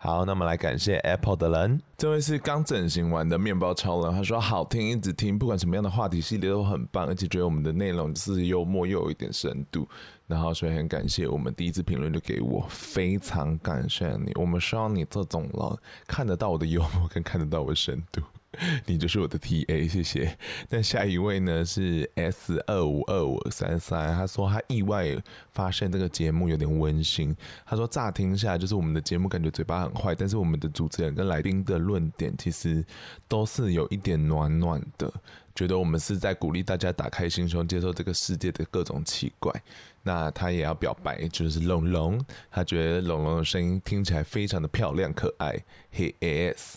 [0.02, 9.86] 好，那么来感谢 Apple 的人，这位是刚整形完的面包超人，他说好听，一直听，不管什么样的话题系列都很棒，而且觉得我们的内容是幽默又有一点深度，
[10.26, 18.22] 然后所以很感谢我们第一次评论就给我，非常感谢你，我们希望你这种人看得到我的幽默跟看得到我的深度。
[18.86, 20.36] 你就是我的 TA，谢谢。
[20.68, 25.16] 那下一位呢是 S 二五二五三三，他说他意外
[25.52, 27.34] 发现这个节目有点温馨。
[27.64, 32.84] 他说乍听下就是我们的节目感觉嘴巴很坏，但是我们的主持人跟来宾的论点其实
[33.28, 35.12] 都是有一点暖暖的，
[35.54, 39.52] 觉得我们是在鼓励大家打开心胸，接受这个世界的各种奇怪。
[40.02, 42.18] 那他也要表白，就是龙龙，
[42.50, 45.54] 他觉得龙龙的声音听起来非常的漂亮可爱
[45.94, 46.76] ，He is。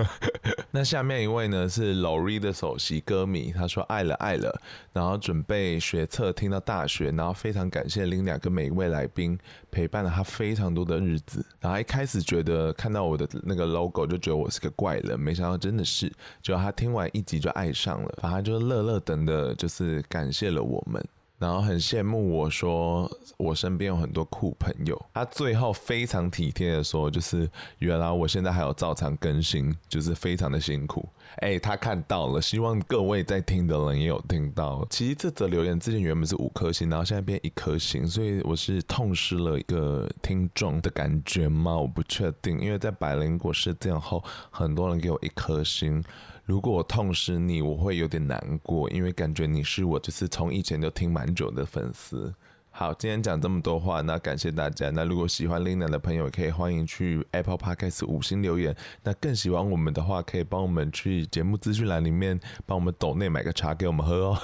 [0.70, 4.60] 那下面一位呢是 Lori 的首席歌迷，他说爱了爱了，
[4.92, 9.38] 然后准备学测听到大学，然后非常感谢 Lina 跟每一位来宾
[9.70, 21.02] 陪伴了他非常多的日子，然后一开始觉得看到我的那个 logo 就觉得我是个怪人，没想到真的是，就他听完一集就爱上了，反正就乐乐等的，就是感谢了我们。
[21.40, 27.48] 然后很羡慕我说我身边有很多酷朋友，他最后非常体贴的说，就是
[27.78, 31.08] 原来我现在还有照常更新，就是非常的辛苦。
[31.36, 34.86] 哎，他看到了，希望各位在听的人也有听到。
[34.90, 41.74] 其实这则留言之前原本是五颗星，然后现在变一颗星，所以我是痛失了一个听众的感觉吗？
[41.74, 46.04] 我不确定，因为在百灵果事件后，很多人给我一颗星。
[46.50, 52.34] 如果我痛失你，我会有点难过，因为感觉你是我就是从以前就听蛮久的粉丝。
[52.72, 54.90] 好，今天讲这么多话，那感谢大家。
[54.90, 58.74] 那如果喜欢 Lina 的朋友，可以欢迎去 Apple Podcast 五星留言。
[59.04, 64.38] 那更喜欢我们的话，可以帮我们去节目资讯栏里面帮我们抖内买个茶给我们喝哦。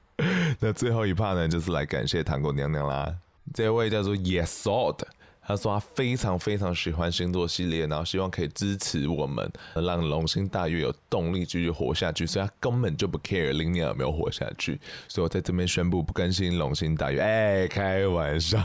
[0.58, 3.14] 那最后一趴呢，就是来感谢糖果娘娘啦。
[3.52, 5.00] 这位叫做 Yesod。
[5.44, 12.26] 他说他非常非常喜欢星座系列，然后希望可以支持我们，让龙心大悦有动力继续活下去。
[12.26, 14.80] 所以他根本就不 care Lina 有没有活下去。
[15.08, 17.20] 所以我在这边宣布不更新龙心大悦。
[17.20, 18.58] 哎，开玩笑，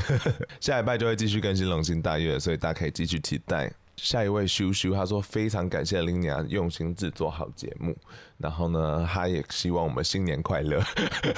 [0.60, 3.72] 下礼拜就会继续更新龙心大悦，所以大家可以继续期待。
[3.96, 7.96] 下一位咻咻，他说非常感谢 Lina 用心制作好节目。
[8.40, 10.82] 然后呢，他也希望我们新年快乐，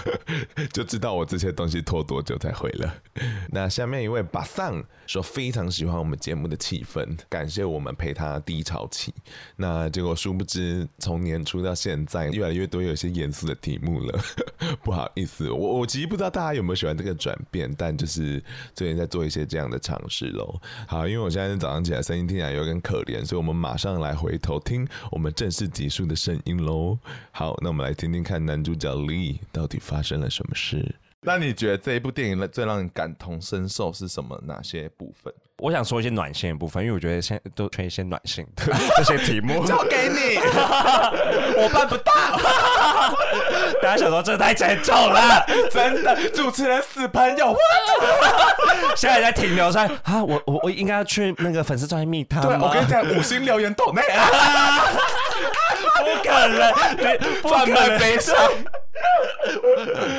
[0.73, 2.95] 就知道我这些东西拖多久才回了。
[3.51, 9.13] 那下面一位巴桑说非常喜欢我们节目的气氛，感谢我们陪他低潮期。
[9.57, 14.21] 那结果殊不知，从年初到现在，越来越多有些严肃的题目了。
[14.85, 18.43] 不好意思，我我其实不知道大家有没有喜欢这个转变，但就是
[18.75, 20.61] 最近在做一些这样的尝试喽。
[20.87, 26.92] 好，因为我现在早上起来声音听起来有点可怜，所以我们马上来回头听我们正式结束的声音喽。
[27.31, 30.95] 好，那我们来听听看男主角 Lee 到底发生了什么事。
[31.25, 34.37] 那你觉得这一部电影最让你感同身受是什么？
[34.45, 35.33] 哪些部分？
[35.59, 38.65] 我想说一些暖心的部分，因为我觉得现在都缺一些暖心的
[38.99, 39.65] 这些题目。
[39.65, 40.39] 交给你，
[41.63, 42.13] 我办不到。
[43.81, 46.29] 大家想说这太沉重了，真的。
[46.31, 47.55] 主持人死朋友，
[48.97, 52.41] 现在在停留在啊，我我我应该要去那个粉丝专页密他。
[52.41, 54.27] 对，我跟你讲，五星留言抖内啊。
[56.03, 56.73] 不可能，
[57.43, 58.35] 贩卖悲伤，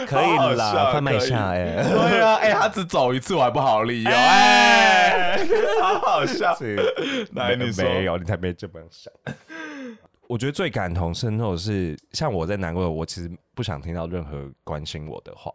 [0.08, 5.48] 可以啦，贩卖一下哎、欸，对啊，哎、欸，他只走一次，我还不好理由，哎、欸，
[5.82, 6.58] 好好笑，
[7.34, 7.84] 来你说？
[7.84, 9.12] 没有，你才没这么想。
[10.28, 15.52] 我觉得最感同身受的是，像我在难过的，我其实不想听到任何关心我的话，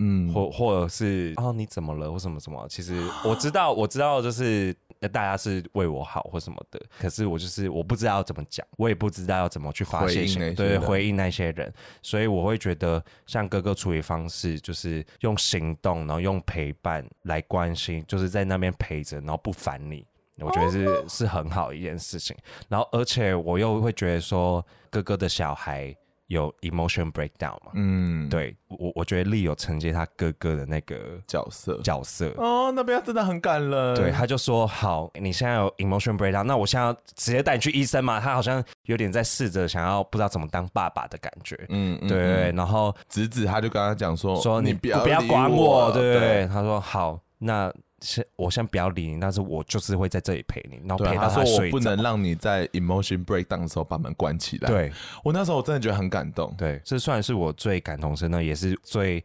[0.00, 4.74] 嗯，或或者是哦你怎么了，或什么什么，其实我知道，我知道就是。
[5.06, 20.04] 那大家是为我好或什么的，可是我就是我不知道要怎么讲，我也不知道要怎么去发泄，对，回应那些人，所以我会觉得像哥哥处理方式就是用行动，然后用陪伴来关心，就是在那边陪着，然后不烦你，
[20.40, 22.36] 我觉得是是很好一件事情。
[22.68, 25.96] 然后而且我又会觉得说哥哥的小孩。
[26.26, 27.72] 有 emotion breakdown 嘛？
[27.74, 33.94] 嗯，对我，我觉得 Lee 有承接他哥哥的那个角色角色哦，那边真的很感人。
[33.94, 41.56] 对，他就说：“好，你现在有 emotion breakdown，那我现在要直接带你去医生嘛？”他好像有点在试着想要不知道怎么当爸爸的感觉。
[41.68, 47.72] 嗯，对，嗯、然后子子他就跟他讲说：“说你不要不要管我。”对，他说：“好，那。”
[48.06, 51.44] 先我先不要理你，但是我就是会在这里陪你，然后陪到他。
[51.44, 54.68] 说我不能让你在 emotion breakdown 的时候把门关起来。
[54.70, 54.92] 对，
[55.24, 56.54] 我那时候我真的觉得很感动。
[56.56, 59.22] 对，这算是我最感同身受，也是最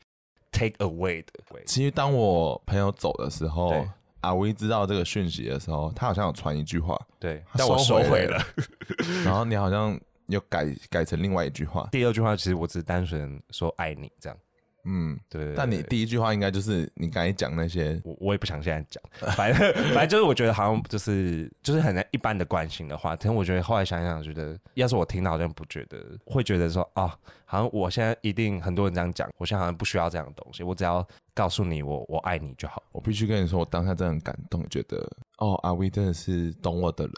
[0.52, 1.62] take away 的。
[1.68, 3.86] 其实当我朋友走的时候，
[4.22, 8.44] 阿威知道这个讯息的时候，他好像有传一句话，对，但我收回了。
[9.24, 14.38] 然后你好像又改改成另外一句话，第二句话其实我只是单纯说爱你这样。
[14.86, 15.54] 嗯，对。
[15.56, 19.02] 但你第一句话应该就是你刚才讲那些，我我也不想现在讲，
[19.36, 27.12] 反正反正就是我觉得好像就是就是很一般的关心的话，可能我觉得后来想想，觉得要是我听到，好像不觉得，会觉得说啊、哦，
[27.46, 32.82] 好像我现在一定很多人这样讲，我现在好像不需要这样的东西，我只要告诉你我我爱你就好。
[32.92, 34.98] 我必须跟你说，我当下真的很感动，觉得
[35.38, 37.14] 哦，阿威真的是懂我的人。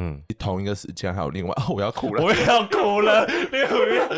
[0.00, 4.08] 嗯，同一个时间还有另外哦，我要哭了，我要哭了， 你不要，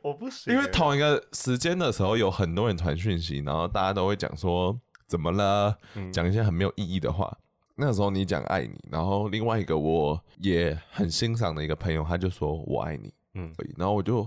[0.00, 0.54] 我不行。
[0.54, 4.74] 因为同一个时间的时候，有很多人传讯息，然后大家都会讲说
[5.06, 5.76] 怎么了，
[6.10, 7.36] 讲、嗯、一些很没有意义的话。
[7.76, 14.26] 那时候你讲爱你，然后另外一个我也很欣赏的一个朋友，他就说我爱你，嗯，然后我就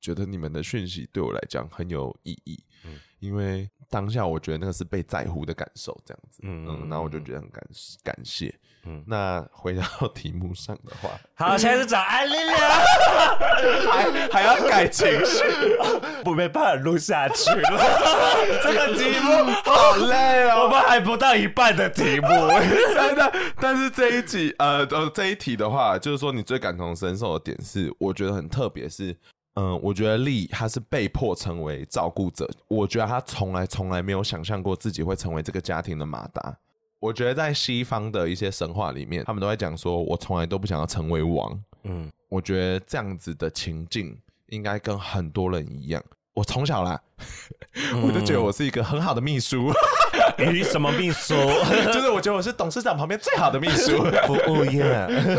[0.00, 7.62] 觉得你们的讯息对我来讲很有意义，嗯，因为当下我觉得那个是被在乎的感受，这样子，嗯嗯，然后我就觉得很感
[8.04, 8.54] 感谢。
[8.84, 9.82] 嗯，那回到
[10.14, 12.78] 题目上的话， 好，现在是找艾莉莉啊，
[13.90, 15.42] 还还要改情绪，
[16.22, 17.70] 不没办法录下去了。
[18.62, 22.28] 这个题目好累哦，我们还不到一半的题目，
[22.94, 23.32] 真的。
[23.60, 29.14] 但是这一集，呃，呃，这一题的话，就是说你最感同身受的点是，我觉得很特别，是，
[29.58, 36.56] 嗯、呃，我觉得莉他是被迫成为照顾者，我觉得他从来从来没有想象过自己会成为这个家庭的马达。
[37.00, 41.60] 我觉得在西方的一些神话里面，他们都在讲说，我从来都不想要成为王。
[41.82, 44.16] 嗯，我觉得这样子的情境
[44.48, 46.02] 应该跟很多人一样。
[46.34, 47.00] 我从小啦，
[47.92, 49.72] 嗯、 我就觉得我是一个很好的秘书。
[50.38, 51.34] 你什么秘书？
[51.92, 54.84] 就是我觉得我是董事长旁边最好的秘书，服务业。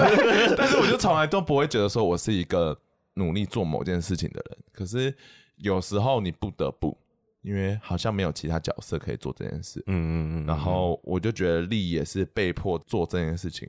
[0.57, 2.77] 但是我就从来都不会觉得说我是一个
[3.19, 4.57] 努力做某件事情的人。
[4.71, 5.15] 可是
[5.57, 6.97] 有时候你不得不。
[7.41, 13.65] 因为好像没有其他角色可以做这件事，嗯嗯嗯，然后我就觉得丽也是被迫做这件事情，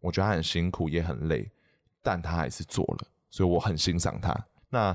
[0.00, 1.50] 我觉得他很辛苦也很累，
[2.02, 4.46] 但他还是做了，所以我很欣赏他。
[4.68, 4.94] 那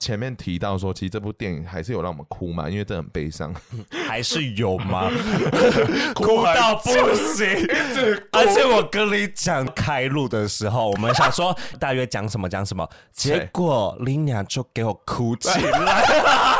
[0.00, 3.54] 前面提到说，其实这部电影还是有让我们哭嘛，因为这很悲伤，
[4.08, 5.10] 还是有吗？
[6.16, 7.46] 哭到不行，
[8.32, 16.04] 而且我跟你讲开录的时候，我们想说大约讲什么讲什么，结果林娘就给我哭起来。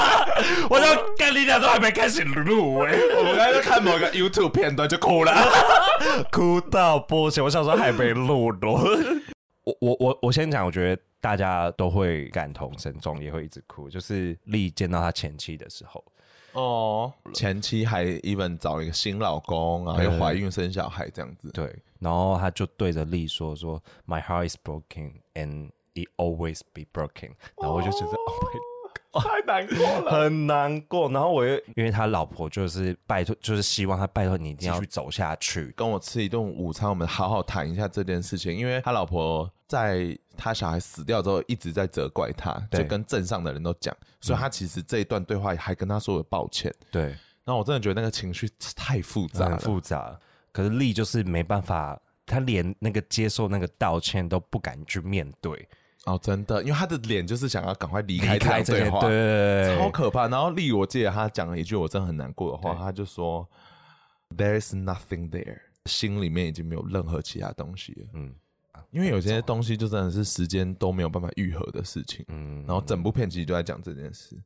[0.68, 5.32] 我就跟你俩都还没开始录哎，我们刚才在看某个 YouTube 片段就哭了，
[6.30, 7.42] 哭到不行。
[7.42, 8.58] 我小时候还没录呢。
[9.64, 13.88] 我我我我先讲，我觉得大家都会感同身受，也会一直哭。
[13.90, 16.04] 就是丽见到他前妻的时候，
[16.52, 21.50] 哦，前妻还 even 找一个新老公啊，还有怀孕生小孩这样子。
[21.52, 27.32] 对，然后他就对着丽说说，My heart is broken and it always be broken。
[27.60, 28.60] 然后我就觉得，Oh my。
[29.12, 31.10] 太难过了，很难过。
[31.10, 38.56] 然后我又因为他老婆就是拜托，就是希望他拜托你一定要去走下去，跟我吃一顿午餐，我们好好谈一下这件事情。
[38.56, 46.74] 因为他老婆在他小孩死掉之后一直在责怪他，就跟镇上的人都讲，所以他其实这一段对话还跟他说了抱歉。
[46.90, 47.04] 对，
[47.44, 50.18] 然后我真的觉得那个情绪太复杂了，很复杂。
[50.50, 55.68] 可是丽就是没办法，他连那个接受那个道歉都不敢去面对。
[56.06, 60.26] 哦，真的，因为他的脸就是想要赶快离开这样对话，对，超可怕。
[60.26, 63.48] 然后丽，我记得他讲了一句我真的很难过的话，他就说
[64.36, 68.06] ：“There is nothing there。”心里面已经没有任何其他东西了。
[68.14, 68.34] 嗯，
[68.90, 72.24] 因为有些东西就真的是时间都没有办法愈合的事情。
[72.28, 74.36] 嗯，然后整部片其实就在讲这件事。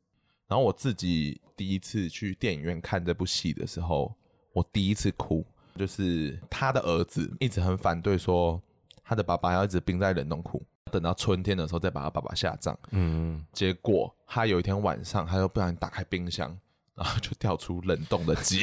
[0.47, 4.15] 然后我自己第一次去电影院看这部戏的时候，
[4.53, 5.45] 我第一次哭，
[5.77, 8.61] 就是他的儿子一直很反对说
[9.03, 10.63] 他的爸爸要一直冰在冷冻库。
[10.93, 12.79] 等到春天的时候再把他爸爸下葬。
[12.91, 16.57] 嗯，结果他有一天晚上，他又不小心打开冰箱，
[16.97, 18.63] 然后就跳出冷冻的鸡，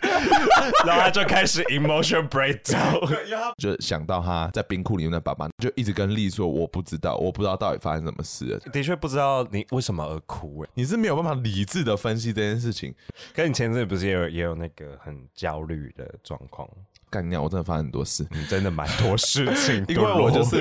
[0.84, 3.00] 然后他就开始 emotion breakdown，
[3.58, 12.94] 就想到他在冰库里面的爸爸，就一直跟丽说：“我不知道，我不知道到底发生什么事了。”的确不知道你为什么而哭，哎，你是没有办法理智的分析这件事情。
[13.32, 16.68] 跟你前阵子不是也有也有那个很焦虑的状况？
[17.08, 20.58] 干掉，我真的发生很多事，你真的蛮多事情， 因为我就是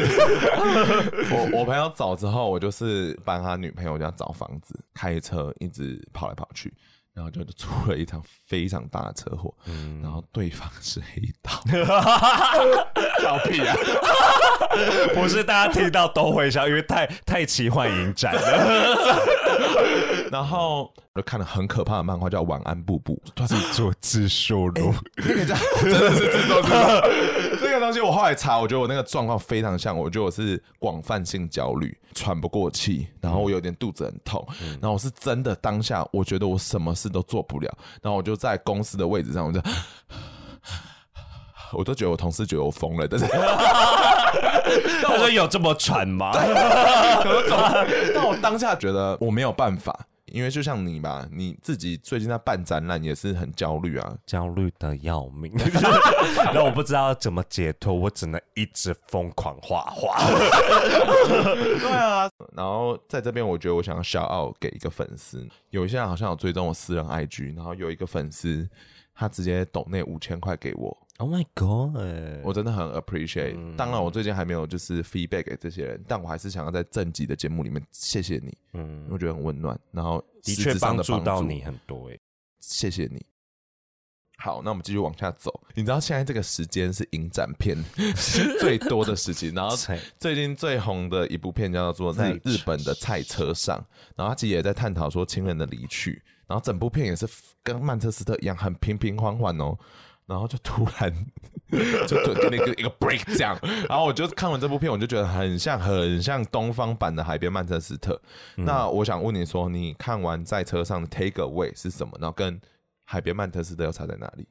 [1.32, 6.74] 我，我朋友走之后，我就是帮他女朋友家找房子，开车一直跑来跑去，
[7.20, 11.52] 然后就出了一场非常大的车祸，嗯，然后对方是黑道
[13.22, 13.76] 笑屁啊！
[15.14, 19.20] 不是大家听到都会笑，因为太太奇幻影展了。
[20.32, 26.68] 然后我就看了很可怕的漫画，叫《晚安，布布》，它是做自收录，那个叫 真的是自收录。
[27.62, 39.62] 那个东西我后来查，我觉得我那个状况非常像，我觉得我是广泛性焦虑，喘不过气，然后我有点肚子很痛，嗯、然后我是真的当下，我觉得我什么事都做不了，然后我就在公司的位置上，我就。
[41.72, 43.28] 我都觉得我同事觉得我疯了，但是
[45.04, 46.32] 他说有这么喘吗？
[48.14, 55.52] 但我当下觉得我没有办法，因为就像你吧，你自己最近在办展览也是很焦虑啊，焦虑的要命。
[56.46, 60.18] 然后我不知道怎么解脱，我只能一直疯狂画画。
[61.80, 68.68] 对啊，然后在这边，我觉得我想要 shout out 给一个粉丝，有一些人好像有追踪我私人 IG，然后有一个粉丝
[69.16, 70.96] 他直接抖那五千块给我。
[71.20, 71.98] Oh my god！
[72.46, 73.54] 我真的很 appreciate。
[73.58, 78.58] 嗯、当然，我最近还没有就是 feedback 给这些人，但我还是想要在正集的节目里面谢谢你。
[78.72, 82.18] 嗯，我觉得很温暖，然后的确帮助到你很多诶。
[82.62, 83.22] 谢谢你。
[84.38, 85.52] 好，那我们继续往下走。
[85.76, 87.76] 你知道现在这个时间是影展片
[88.62, 89.76] 最多的时期，然后
[90.18, 93.76] 最近最红的一部片叫做在日本的菜车上，
[94.16, 97.28] 然后他其实也在探讨说亲人的离去，然后整部片也是
[97.62, 99.78] 跟曼彻斯特一样很平平缓缓哦。
[100.30, 101.12] 然后就突然
[102.08, 103.58] 就就给你一个一个 break 这样，
[103.90, 108.22] 然后我就看完这部片，我就觉得很像很像东方版的海边曼彻斯特。
[108.58, 112.16] 嗯、那我想问你说，你看完在车上的 take away 是什么？
[112.22, 112.62] 然后跟
[113.06, 114.48] 海边曼彻斯特又差在哪里？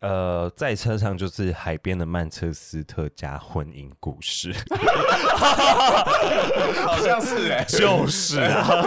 [0.00, 4.52] 呃，在车上就是海边的曼彻斯特加婚姻故事，
[6.84, 8.82] 好像是哎、欸， 就是啊。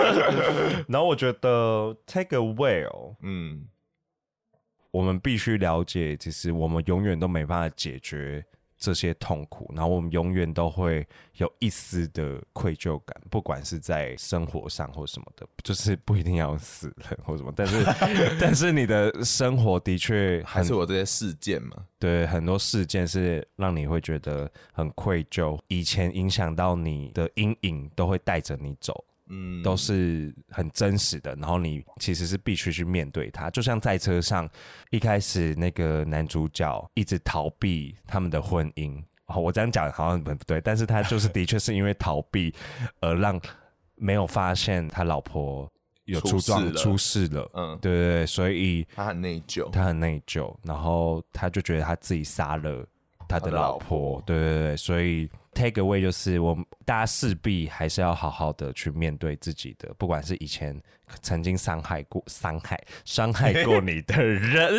[0.88, 3.66] 然后我觉得 take away 哦，嗯。
[4.94, 8.46] 我们必须了解，其实我们永远都没办法解决
[8.78, 11.04] 这些痛苦，然后我们永远都会
[11.38, 17.84] 有一丝的愧疚感，不管是在生活上或什么的，就是不一定要死人或什么，但是
[18.40, 21.88] 但是你的生活的确还是有这些事件嘛？
[21.98, 29.04] 对，很多事件是让你会觉得很愧疚，以前影响到你的阴影都会带着你走。
[29.30, 33.50] 嗯，都是很真实的，然后你其实是必须去面对它。
[33.50, 34.50] 就像在车上
[34.90, 42.54] 一开始那个男主角一直逃避他们的婚姻，哦，我这样讲好像很不对，但是他就是的确是因为逃避
[43.00, 43.40] 而让
[43.96, 45.72] 没有发现他老婆
[46.04, 47.50] 有出状出事了。
[47.54, 52.86] 嗯，对对对，所以他很内疚，他很内疚，然后他就觉得他自己杀了
[53.30, 54.16] 他的老婆。
[54.16, 55.30] 老婆对对对，所以。
[55.54, 60.82] Take away 就是我们大家势必还是要好好的去面对自己的，不管是以前
[61.22, 64.74] 曾经伤害过、伤害、伤害过 你的人，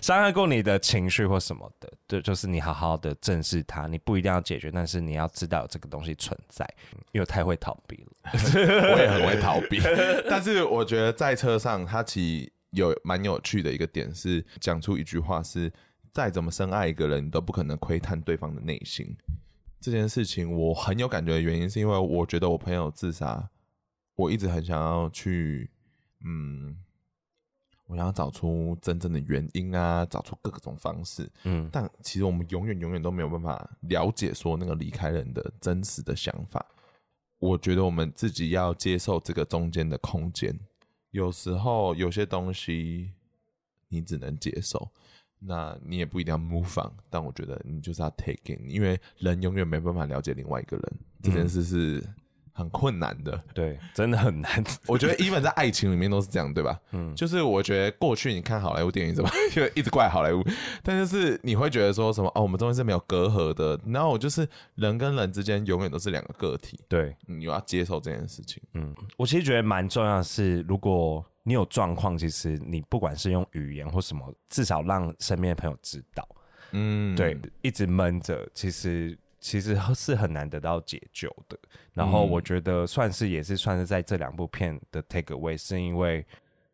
[0.00, 3.86] 伤害过你的情绪或什么的，对，就是你好好的正视它。
[3.86, 6.64] 你不一定要解决，但是你要知道这个东西存在，
[7.10, 8.30] 因为太会逃避了。
[8.32, 9.80] 我也很会逃避，
[10.30, 15.72] 但是我觉得在车上，他其实有蛮有趣的一个点是，讲出一句话是：
[16.12, 19.16] 再怎么深爱一个人，你都不可能窥探对方的内心。
[19.82, 23.50] 这件事情我很有感觉的原因，是因为我觉得我朋友自杀，
[24.14, 25.68] 我一直很想要去，
[26.24, 26.76] 嗯，
[27.88, 36.64] 我想要找出真正的原因啊，找出各种方式，嗯，但其实我们永远永远都没有办法了解说那个离开人的真实的想法。
[37.40, 40.56] 我觉得我们自己要接受这个中间的空间，
[41.10, 43.10] 有时候有些东西
[43.88, 44.92] 你只能接受。
[45.44, 52.02] 那你也不一定要 move on，但我觉得你就是要 take in，因为人永远没办法了解另外一个人，嗯、这件事是
[52.52, 53.42] 很困难的。
[53.52, 54.62] 对，真的很难。
[54.86, 56.78] 我觉得 even 在爱情里面都是这样，对吧？
[56.92, 60.44] 嗯， 就是我觉得过去你看好莱坞电影怎么 就一直怪好莱坞，
[60.82, 63.80] 但就是你会觉得说什么哦，我们中间是没有隔阂的。
[63.86, 66.78] 然后我就是人跟人之间永远都是两个个体。
[66.88, 68.62] 对，你要接受这件事情。
[68.74, 71.24] 嗯，我其实觉得蛮重要的是，如果。
[71.44, 76.26] 你有状况，其实你不管是用语言或什么，至少让身边的朋友知道。
[76.70, 81.58] 嗯，对，一直闷着，其实其实是很难得到解救的。
[81.92, 86.24] 然后我觉得算是也是算是在这两部片的 take away，是因为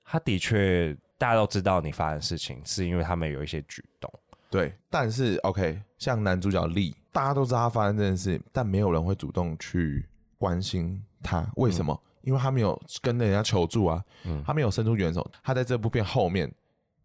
[0.05, 4.13] 他的确大家都知道你发生事情，是因为他们有一些举动。
[4.51, 10.07] 对，但是 OK，像男主角力，大家都知道他发生这件事，但没有人会主动去
[10.39, 11.93] 关心他，为什么？
[11.93, 15.29] 嗯因为他没有跟人家求助啊，嗯、他没有伸出援手。
[15.43, 16.53] 他在这部片后面，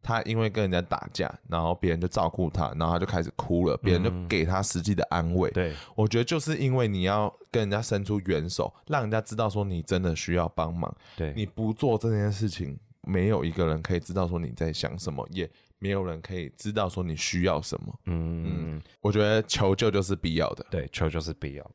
[0.02, 5.50] 他因为跟人家打架，然后别人就照顾他，然后他就开始哭了，别人就给他实际的安慰。
[5.52, 10.94] 对、嗯，我觉得就是因为你要跟人家伸出援手，让人家知道说你真的需要帮忙。
[11.16, 15.50] 对，你不做这件事情，没有一个人可以知道说你在想什么，也
[15.84, 17.94] 没有人可以知道说你需要什么。
[18.06, 20.66] 嗯嗯，我觉得求救就是必要的。
[20.72, 21.72] 对，求救是必要。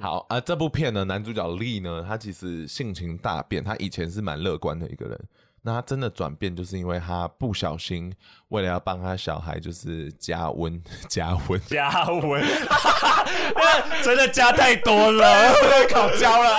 [0.00, 5.20] 好啊，这部片呢，男主角力呢，他其实性情大变，他以前是蛮乐观的一个人。
[5.62, 8.10] 那他真的转变，就是因为他不小心
[8.48, 12.42] 为了要帮他小孩，就是加温、 加温、加温，
[14.02, 15.52] 真的加太多了，
[15.92, 16.58] 烤焦了，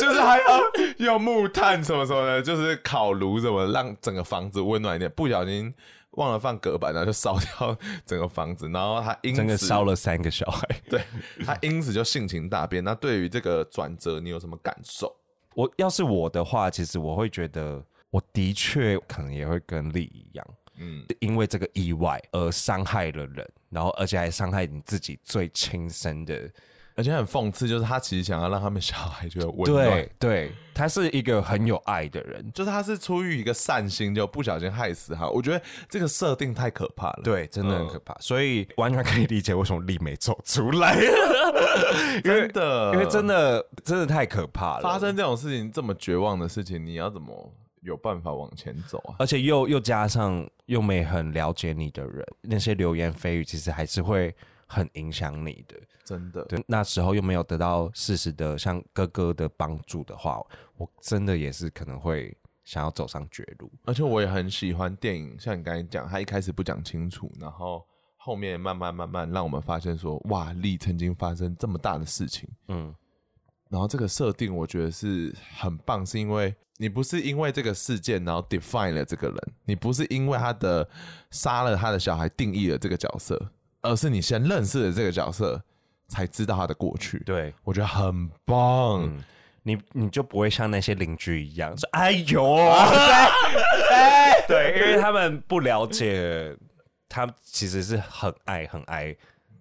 [0.00, 0.60] 就是还要
[0.98, 5.10] 用木炭什么什么的，就是烤炉什么，让整个房子温暖一点。
[5.10, 5.72] 不小心
[6.12, 11.02] 忘了放隔板，然后就烧掉整个房子，然后他因此烧了三个小孩， 对，
[11.44, 12.82] 他因此就性情大变。
[12.82, 15.14] 那对于这个转折，你有什么感受？
[15.54, 20.46] 我要是我的话，其实我会觉得，我的确可能也会跟丽一样，
[20.78, 26.48] 嗯，因为这个意外而伤害了人，然后而且还伤害你自己最亲生的，
[26.94, 35.28] 而且很讽刺，就是他其实想要让他们小孩觉得温暖，对对，他是一个很有爱的人，就是他是出于一个善心，就不小心害死他。
[35.28, 40.96] 我觉得这个设定太可怕了，对，真的很可怕，嗯、所以完全可以理解为什么丽美走出来。
[42.22, 44.82] 真的，因为真的真的太可怕了。
[44.82, 49.14] 发生这种事情，这么绝望的事情，你要怎么有办法往前走啊？
[49.18, 54.34] 而且又又加上又没很了解你的人，那些流言蜚语其实还是会
[54.70, 55.76] 很影响你的。
[56.04, 60.40] 真的，对，那时候又没有得到适时的像哥哥的帮助的话，
[60.76, 63.70] 我真的也是可能会想要走上绝路。
[63.84, 67.84] 而且我也很喜欢电影，像你刚才讲，他一开始不讲清楚，然后。
[68.22, 72.94] 后面慢慢慢慢让我们发现说，哇，力曾经发生这么大的事情，嗯，
[73.70, 80.86] 然后这个设定我觉得是很棒，是因为你不是因为这个事件然后 define 了这个人，你不是因为他的
[81.30, 83.52] 杀了他的小孩定义了这个角色，
[83.82, 85.62] 而是你先认识了这个角色，
[86.08, 87.18] 才知道他的过去。
[87.20, 89.22] 对，我觉得很棒，嗯、
[89.62, 92.56] 你你就不会像那些邻居一样说，哎呦，
[94.48, 96.56] 对，因为他们不了解。
[97.12, 99.12] 他其实是很爱很爱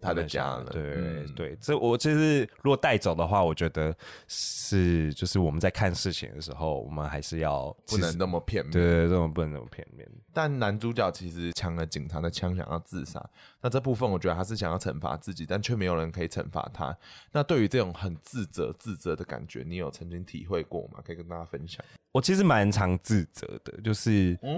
[0.01, 1.57] 他的家了，对、嗯、对。
[1.61, 3.95] 这我其实如果带走的话，我觉得
[4.27, 10.07] 是就是我们在看事情的时候，我们还是要不能那么片面，对，这种不能那么片面。
[10.33, 13.23] 但男主角其实抢了警察的枪，想要自杀。
[13.61, 16.95] 那这部分我觉得他是想要惩罚自己，但却没有人可以惩罚他。
[17.31, 20.99] 那对于这种很自责、自责的感觉，你有曾经体会过吗？
[21.05, 21.83] 可以跟大家分享。
[22.11, 24.57] 我其实蛮常自责的，就是嗯。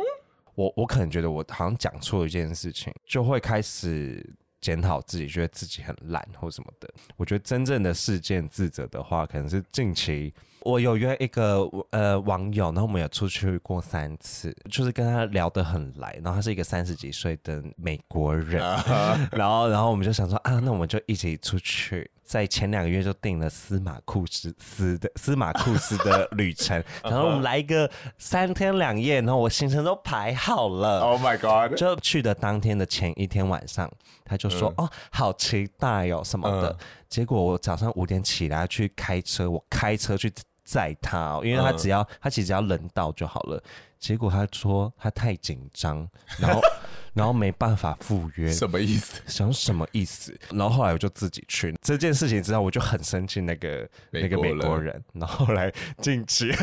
[0.54, 4.22] 我我可能觉得我好像讲错一件事情，就会开始
[4.62, 6.88] 检讨自己，觉得自己很烂或什么的。
[7.18, 10.32] 我觉得真正的事件自责的话，可能是近期
[10.62, 18.62] 我有约一个呃网友，然后我们有出去过三次，就是跟他聊得很来，然后他是一个三十几岁的美国人，
[19.32, 22.10] 然后然后我们就想说啊，那我们就一起出去。
[22.24, 31.02] 在前两个月就订了司马库斯斯的司马库斯的旅程， 然后我们来一个三天两夜，然后我行程都排好了。
[31.02, 31.78] Oh my god！
[31.78, 33.92] 就去的当天的前一天晚上，
[34.24, 36.70] 他就说：“嗯、哦，好期待哦什么的。
[36.70, 36.78] 嗯”
[37.10, 40.32] 结果我早上五点起来去开车，我开车去
[40.72, 43.62] 载他、哦，因为他只要、嗯、他其实只要人到就好了。
[44.00, 46.08] 结果他说他太紧张，
[46.40, 46.62] 然后。
[47.14, 49.22] 然后没办法赴约，什么意思？
[49.28, 50.34] 想什么意思？
[50.50, 55.04] 然后后来我就自己去这件事情之后，我就很生气那个那个美国人。
[55.12, 55.70] 然后后来
[56.02, 56.56] 进去，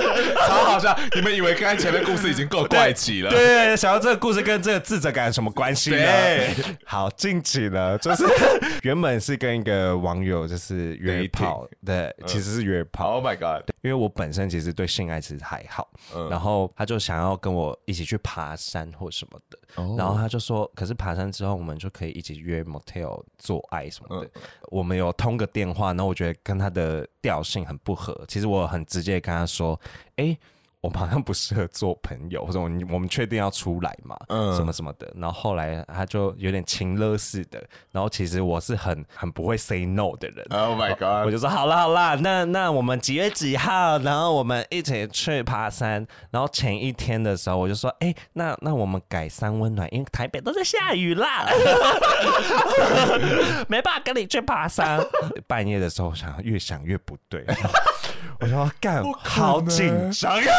[0.46, 0.98] 超好笑！
[1.14, 3.30] 你们以为刚才前面故事已经够怪奇了？
[3.30, 3.38] 对，
[3.72, 5.96] 对，想到这个故事跟这个智者感有什么关系呢？
[5.96, 6.50] 对
[6.84, 8.24] 好，近期呢，就是
[8.82, 13.14] 原本是跟一个网友就是约炮，对，其实是约炮。
[13.14, 13.68] Oh my god！
[13.82, 19.58] 因为我本身其实对性爱其实还好，嗯、然后他就想要跟我一起去爬山或什么的。
[19.96, 24.30] 然后他就说，可是爬山之后，我们就可以一起约 motel 做爱什么的。
[24.34, 28.24] 嗯、我们有通个电话，然后我觉得跟他的调性很不合。
[28.26, 29.78] 其实我很直接跟他说，
[30.16, 30.36] 哎。
[30.82, 35.08] 我们好像不适合做朋友，或者我们我们确定要出来嘛，嗯，什么什么的。
[35.14, 37.62] 然后后来他就有点情勒似的，
[37.92, 40.44] 然后其实我是很很不会 say no 的人。
[40.50, 41.24] Oh my god！
[41.24, 43.96] 我就说好啦好啦，那那我们几月几号？
[43.98, 46.04] 然后我们一起去爬山。
[46.32, 51.46] 然后前一天的时候，我就说，哎、欸，那那我们改三温暖，因为台北都在下雨啦，
[53.68, 55.00] 没办法跟你去爬山。
[55.46, 57.46] 半夜的时候，想越想越不对。
[58.40, 60.52] 我说干，好紧张呀！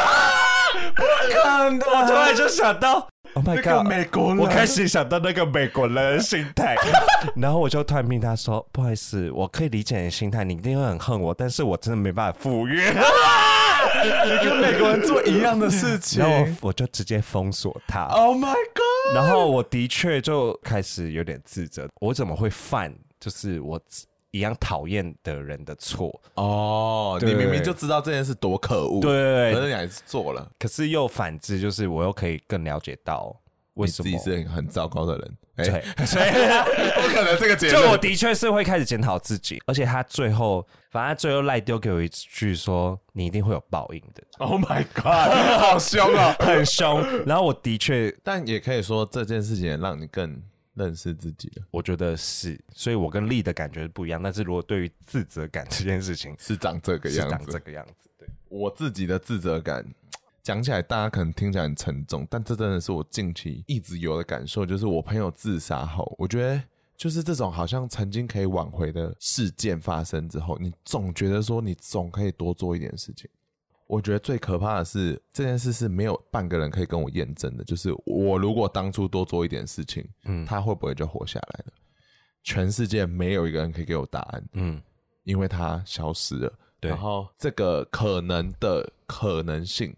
[0.95, 1.79] 不可能！
[1.79, 6.75] 我突然就想到， Oh my God，美国人，我开始想到那个美国人的心态，
[7.35, 12.91] 然后我就突然命他说：“不好意思，我可以理解你的心态，你一定会很恨我，但是我真的没办法赴约。
[14.03, 18.05] ”你跟美国人做一样的事情，然后我，我就直接封锁他。
[18.05, 19.15] Oh my God！
[19.15, 22.93] 然后我的确就开始有点自责，我怎么会犯？
[23.19, 23.79] 就是我。
[24.33, 26.19] 一样讨厌的人的错。
[26.33, 30.51] 哦，你明明就知道这件事多可恶，对，可是你还是做了。
[30.57, 33.33] 可是又反之，就是我又可以更了解到
[33.75, 35.37] 为什么自己是很糟糕的人。
[35.55, 35.65] 对，
[36.03, 36.31] 所 以
[36.99, 37.83] 不可能这个结论。
[37.83, 45.29] 就我的确是会开始检讨自己，而且他最后，反正最后赖丢给我一句说：“你一定会有报应的。” Oh my god，
[45.61, 47.05] 好凶啊，很凶。
[47.27, 50.41] 然后我的确，但也可以说这件事情也让你更
[50.75, 51.61] 认识自己的。
[51.71, 54.21] 我觉得是，所以我跟力的感觉是不一样。
[54.21, 58.09] 但是如果对于自责感这件事情，是长这个样子，长这个样子。
[58.17, 59.85] 对，我自己的自责感。
[60.41, 64.65] 讲起来，大家可能听起来很沉重，但这真的是我近期一直有的感受。
[64.65, 66.61] 就是我朋友自杀后，我觉得
[66.97, 73.29] 就是这种好像曾经可以挽回的事件发生之后，你总觉得说你总可以多做一点事情。
[73.87, 81.73] 我觉得最可怕的是这件事是没有半个人可以跟我验证的，就是我如果当初多做一点事情，嗯，他会不会就活下来了？
[82.43, 84.81] 全世界没有一个人可以给我答案，嗯，
[85.23, 86.53] 因为他消失了。
[86.79, 89.95] 对，然后这个可能的可能性。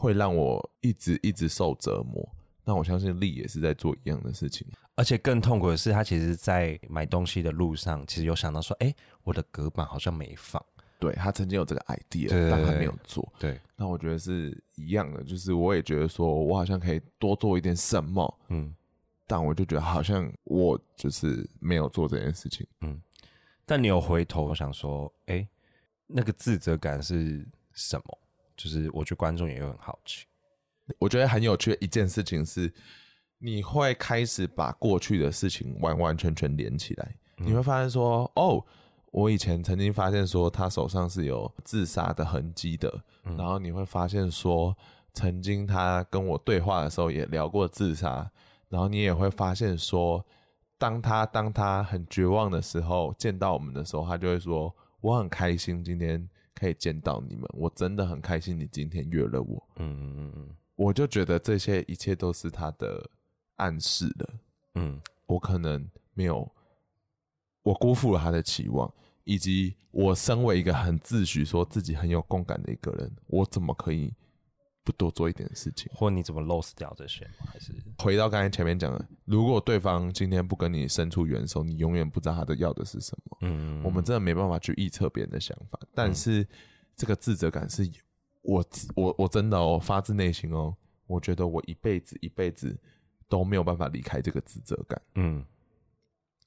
[0.00, 2.24] 会让我一直一直受折磨，
[2.64, 4.64] 那我相信力也是在做一样的事情，
[4.94, 8.94] 而且更痛苦的是，他其实，在买东西的路上，其实有想到说，哎，
[9.24, 10.64] 我的隔板好像没放，
[10.98, 18.74] 对，他曾经有这个 idea，对但他没有做，对，那我觉得是一样的，就是我也觉得说我好像可以多做一点什么，嗯，
[19.26, 23.00] 但我就觉得好像我就是没有做这件事情，嗯，
[23.64, 25.46] 但你有回头想说，哎，
[26.06, 28.18] 那个自责感是什么？
[28.56, 30.26] 就是我觉得观众也会很好奇，
[30.98, 32.72] 我觉得很有趣的一件事情是，
[33.38, 38.66] 你会开始把过去的事情完完全全连起来，嗯、你会发现说，哦，
[39.10, 44.76] 我以前曾经发现说他手上是有自杀的痕迹的，嗯、然后你会发现说，
[45.12, 48.30] 曾经他跟我对话的时候也聊过自杀，
[48.68, 50.24] 然后你也会发现说，
[50.76, 56.28] 当他当他很绝望的时候见到我们的时候，他就会说，我很开心今天。
[56.60, 58.58] 可以见到你们，我真的很开心。
[58.58, 63.08] 你今天约了我，嗯嗯嗯嗯，我就觉得这些一切都是他的
[63.58, 64.28] 暗示了。
[64.74, 66.50] 嗯，我可能没有，
[67.68, 68.90] 我辜负了他的期望，
[69.24, 74.10] 以及我身为一个很自诩说自己很有共感的一个人，我怎么可以
[74.82, 75.92] 不多做一点事情？
[75.94, 77.28] 或你怎么 lose 掉这些？
[77.44, 83.38] 还是回到刚才前面讲的，如果对方今天不跟你伸出援手，你永远不知道他的要的是什么。
[83.42, 86.48] 嗯，我们真的没办法去预测别人的想法，但是
[86.96, 87.86] 这个自责感是
[88.40, 88.64] 我
[88.94, 90.74] 我我真的哦，发自内心哦，
[91.06, 92.74] 我觉得我一辈子一辈子
[93.28, 95.02] 都没有办法离开这个自责感。
[95.16, 95.44] 嗯，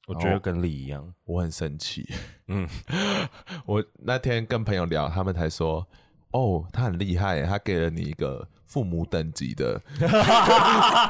[0.06, 2.08] 我觉得跟你一样，我很生气。
[2.48, 2.68] 嗯，
[3.66, 5.86] 我那天跟朋友聊，他们才说，
[6.32, 8.48] 哦，他很厉害，他给了你一个。
[8.72, 9.74] 父母等级的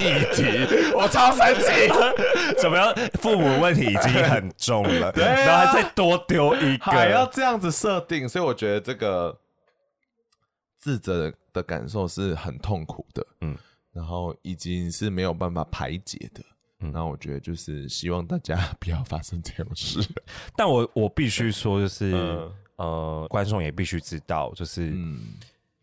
[0.01, 1.89] 议题，我超生气！
[2.61, 2.93] 怎么样？
[3.21, 9.39] 父母问题已经很重了，对啊、然后还再多丢一个，还要这样子设定，所以我觉得这个
[10.77, 13.57] 自责的感受是很痛苦的，嗯，
[13.93, 16.43] 然后已经是没有办法排解的，
[16.83, 20.01] 嗯，然后我觉得就是希望大家 不要发生这种事。
[20.57, 25.35] 但我我必须说，就是、嗯、呃，观众也必须知道，就是嗯。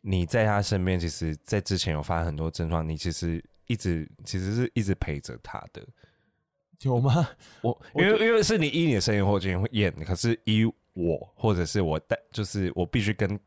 [0.02, 5.86] 你在他身边，其实，在之前有发生很多症状，你其实一直其实是一直陪着他的，
[6.84, 7.30] 有吗？
[7.60, 13.38] 我因为因为是你依你的声音或经验，可是以我或者是我带，就是我必须跟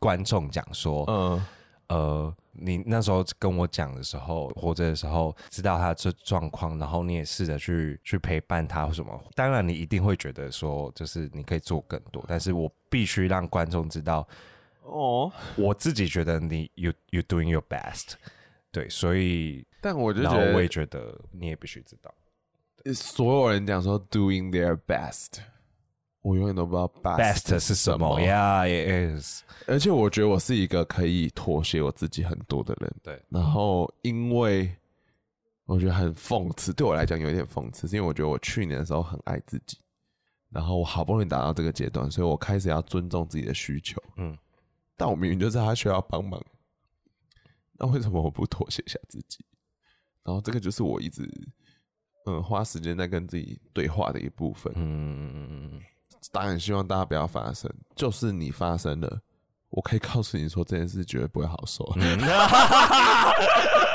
[0.00, 1.46] 观众讲说，嗯
[1.90, 14.26] 呃，你那时候跟我讲的时候，活着的时候，知道他这状况，然后你也试着去去陪伴他或什么，当然你一定会觉得说，就是你可以做更多，但是我必须让观众知道。
[14.82, 18.14] 哦，我自己觉得你 you you doing your best，
[18.72, 22.12] 对，所以，但我就觉得，我也觉得你也必须知道，
[22.94, 25.40] 所有人讲说 doing their best，
[26.22, 34.70] 我永远都不知道 best 是什么，Yeah it is，而且我觉得我是一个可以妥协我自己很多的人，对，然后因为
[35.64, 39.78] 我觉得很讽刺，对我来讲有点讽刺，是因为我觉得我去年的时候很爱自己，
[40.50, 44.36] 然后我好不容易达到这个阶段，所以我开始要尊重自己的需求，嗯。
[44.96, 46.38] 但我明明就知道他需要帮忙，
[47.78, 49.42] 那为什么我不妥协一下自己？
[50.22, 51.26] 然后这个就是我一直
[52.26, 54.70] 嗯花时间在跟自己对话的一部分。
[54.76, 55.80] 嗯嗯，
[56.30, 59.20] 当然希望大家不要发生，就是你发生了，
[59.70, 61.84] 我可以告诉你说这件事绝对不会好受。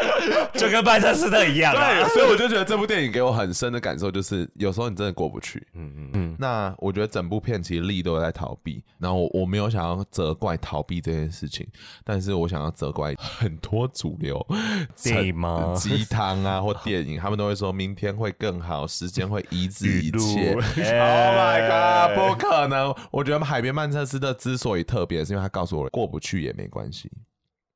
[0.06, 1.93] 嗯、 就跟曼彻斯特一样、啊。
[1.93, 5.66] 对，所以我就觉得这部电影给我很深的感受，就是有时候你真的过不去。
[5.74, 6.36] 嗯嗯嗯。
[6.39, 11.68] 那我觉得整部片其实力都在逃避，然后我我没有想要责怪逃避这件事情，
[12.03, 14.45] 但是我想要责怪很多主流
[15.03, 15.74] 电影吗？
[15.80, 20.53] 鸡汤啊或电影，他们都会说明天会更好，时间会医治一切。
[20.53, 22.95] Oh my god，不可能！
[23.12, 27.12] 我觉得海边曼彻斯特之所以特别，是因为他告诉我过不去也没关系。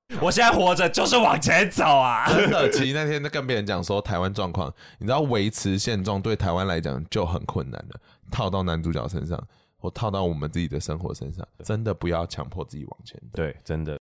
[0.22, 2.26] 我现在活着就是往前走啊！
[2.34, 8.00] 真的，其实那天在跟别人讲说台湾状况，你知道维持现状对台湾来讲就很困难了。
[8.32, 9.42] 套到男主角身上，
[9.78, 13.22] 或套到我们自己的生活身上，真的不要强迫自己往前。
[13.34, 14.00] 对，真的。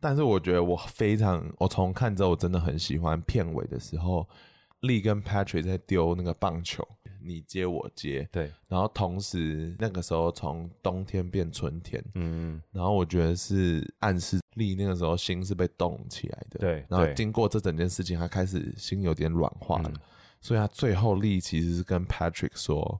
[0.00, 4.28] 但是我觉得我非常，我从看之后我真的很喜欢片尾的时候，
[4.80, 6.86] 力跟 Patrick 在丢那个棒球。
[7.20, 20.00] 你接我接，对，然后同时那个时候从冬天变春天，嗯，然后我觉得是暗示力那个时候心是被冻起来的，对，然后经过这整件事情，他开始心有点软化了，嗯，
[20.40, 22.98] 所以他最后力其实是跟 Patrick 说。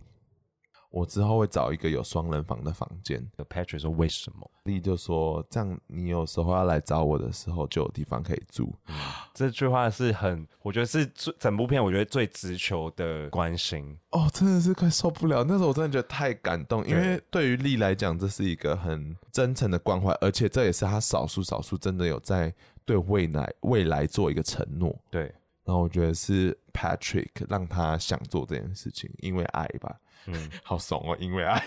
[0.90, 3.22] 我之后会找一个有双人房的房间。
[3.48, 8.74] Patrick 说：“为什么？”丽就说：“这样你有时候要来找我的时候，就有地方可以住。
[8.88, 8.94] 嗯”
[9.34, 13.96] 这句话是很，我觉得是最整部片我觉得最直球的关心。
[14.10, 15.44] 哦，真的是快受不了。
[15.44, 22.52] 那时候我真的觉得太感动，因为对于丽来讲，这是一个很真诚的关怀，而且这也是他少数少数真的有在
[22.84, 24.98] 对未来未来做一个承诺。
[25.10, 25.22] 对，
[25.64, 29.96] 然后我觉得是 Patrick 让他想做这件事情，因为爱吧。
[30.28, 31.62] 嗯， 好怂哦，因为爱，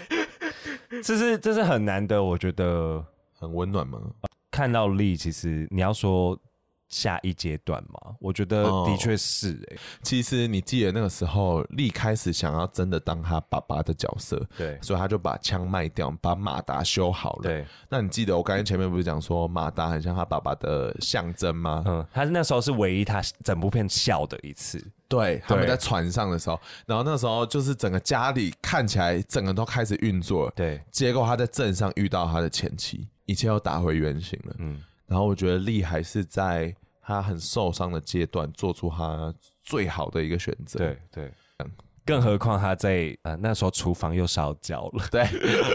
[1.03, 3.03] 这是这是很难的，我觉得
[3.37, 3.99] 很温暖吗？
[4.49, 6.39] 看到力，其实你要说。
[6.93, 9.79] 下一阶段嘛，我觉得的确是哎、欸。
[10.03, 17.43] 其实你记得那个时候，力开始想要真的当他爸爸的角色，对，所以他就把枪卖掉，把马达修好了。
[17.43, 21.81] 对，那你记得我刚才前面不是讲说马达很像他爸爸的象征吗？
[21.87, 24.85] 嗯，他是那时候是唯一他整部片笑的一次。
[25.11, 30.53] 对，他们在船上的时候，然后那时候就是整个家里看起来整个都开始运作了。
[30.55, 34.55] 对，结果他在镇上遇到他的前妻，一切又打回原形了。
[34.59, 34.81] 嗯。
[35.05, 40.79] 然后我觉得力还是在他很受伤的阶段做出他最好的一个选择。
[40.79, 41.31] 对对。
[42.05, 45.23] 更何况他在呃那时候厨房又烧焦了，对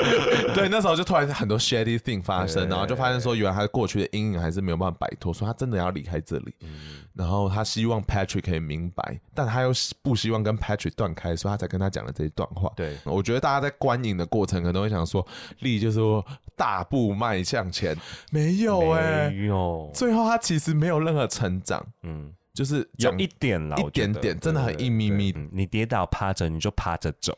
[0.54, 6.54] 对，那时候就突然很多 shady thing 发生，然后就发现说，原来他过去的阴影还是没有办法摆脱，所以他真的要离开这里。
[6.62, 9.70] 嗯、然后他希望 Patrick 可以明白，但他又
[10.02, 12.72] 不希望跟 Patrick 断开，所以他才跟他讲了这一段话。
[12.76, 15.26] 对，我觉得大家在观影的过程可能会想说，
[15.60, 16.24] 力就是说
[16.56, 17.96] 大步迈向前，
[18.32, 21.86] 没有哎、欸，没有，最后他其实没有任何成长。
[22.02, 22.32] 嗯。
[22.56, 25.30] 就是有一点了，一点点，真的很一咪咪。
[25.52, 27.36] 你跌倒趴着，你就趴着走，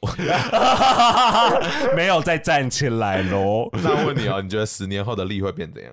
[1.97, 3.69] 没有再站起来喽。
[3.73, 5.93] 那问你哦，你觉得十年后的力会变怎样？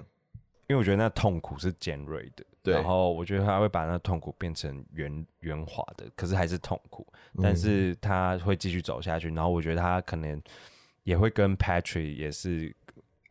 [0.67, 2.75] 因为我觉得那痛苦是尖锐的，对。
[2.75, 7.07] 然后我觉得他会把那痛苦变成圆圆滑的，可是还是痛苦，
[7.41, 9.29] 但是他会继续走下去。
[9.29, 10.39] 然后我觉得他可能
[11.03, 12.71] 也会跟 Patrick 也是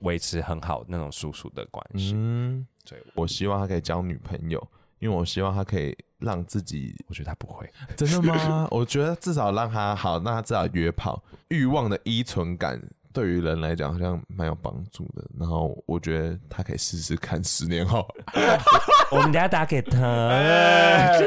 [0.01, 2.15] 维持很好那种叔叔的关系。
[2.17, 3.01] 嗯，对。
[3.15, 4.61] 我希望他可以交女朋友。
[5.05, 8.67] 因为我希望他可以让自己，我觉得他不会， 真的吗？
[8.71, 12.81] 我觉得至少让他好，那他至少约炮欲望的依存感
[13.13, 15.23] 对于人来讲好像蛮有帮助的。
[15.39, 18.03] 然后我觉得他可以试试看，十年后
[19.13, 20.01] 我们等下打给他。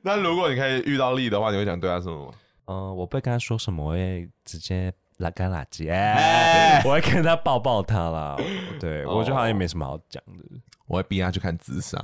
[0.00, 2.32] 那如果你可以遇到力的话，你会想对他什么？
[2.66, 8.36] 嗯，我不会跟他说什么，我会直接拉干垃圾，哎，我会跟他抱抱他啦。
[8.78, 10.44] 对，我觉得好像也没什么好讲的。
[10.86, 12.00] 我会逼他去看智商，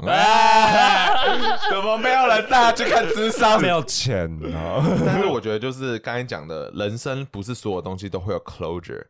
[1.71, 3.61] 怎么没有人带他去看智商？
[3.63, 4.49] 没有钱呢。
[5.07, 9.05] 但是我觉得，就是刚才讲的，人生不是所有东西都会有 closure，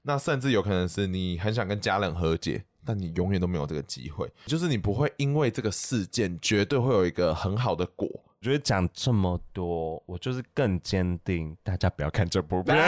[0.00, 4.26] 那甚至有可能是你很想跟家人和解，但你永远都没有这个机会。
[4.46, 8.08] 就是你不会因为这个事件绝对会有一个很好的果。
[8.42, 12.74] 我觉得讲这么多，我就是更坚定，大家不要看这部片，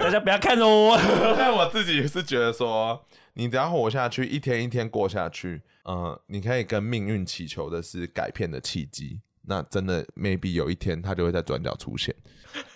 [0.00, 0.98] 大家不要看哦。
[1.38, 3.00] 但我自己是觉得说。
[3.34, 9.20] 你只要活下去，一天一天过下去，嗯，你可以跟命运祈求的是改变的契机。
[9.42, 12.12] 那真的，maybe 有一天他就会在转角出现。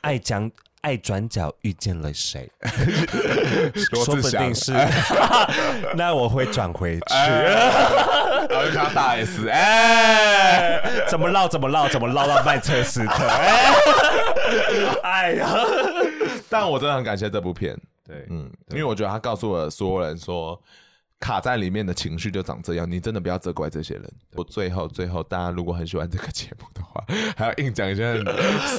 [0.02, 0.48] 爱讲
[0.84, 2.46] 爱转角遇见了谁？
[4.04, 4.74] 说不定是。
[5.96, 7.14] 那我会转回去。
[7.14, 13.24] 然后就看大 S，哎，怎么绕怎么绕怎么绕到曼彻斯特？
[15.02, 15.48] 哎呀，
[16.50, 17.74] 但我真的很感谢这部片。
[18.06, 20.60] 对，嗯，因为我觉得他告诉了所有人说，
[21.20, 24.12] 卡在里面的情绪就长这样，你真的不要责怪这些人。
[24.34, 27.02] 我最后最后，大家如果很喜欢这个节目的话，
[27.36, 28.24] 还要硬讲一些很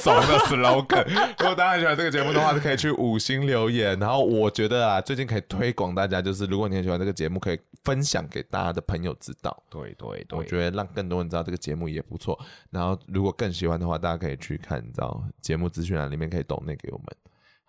[0.00, 1.04] 怂的 slogan。
[1.38, 3.98] 如果大家很喜欢这个节目的话，就可以去五星留言。
[3.98, 9.62] 然后我觉得啊，最近可以推广大家，就是如果你很喜欢这个节目，可以分享给大家的朋友知道。
[9.68, 12.38] 对对对，我觉得让更多人知道这个节目也不错。
[12.70, 17.06] 然后如果更喜欢的话，大家可以去看，你知道节目资讯栏里面可以抖内给我们。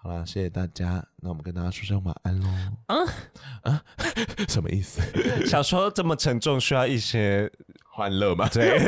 [0.08, 1.04] 好啦，谢谢大家。
[1.18, 2.48] 那我们跟大家说声晚安喽。
[2.86, 2.96] 啊
[3.64, 3.84] 啊，
[4.48, 5.02] 什么意思？
[5.46, 7.52] 小说这么沉重，需要一些
[7.92, 8.48] 欢乐吗？
[8.54, 8.80] 对，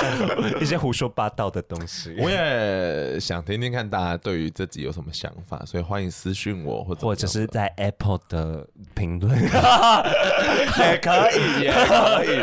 [0.62, 2.16] 一些胡说八道的东西。
[2.18, 12.40] 我也想听听看大家对于自己有什么想法，所以欢迎私讯我，或者或者是在 Apple 的评论也可以，也可以。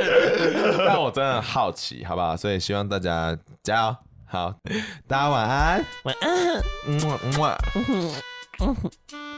[0.85, 2.37] 但我真的好奇，好不好？
[2.37, 3.95] 所以希望大家加油。
[4.31, 4.53] 好，
[5.07, 7.33] 大家晚安，晚安，嗯嗯
[8.59, 9.28] 嗯。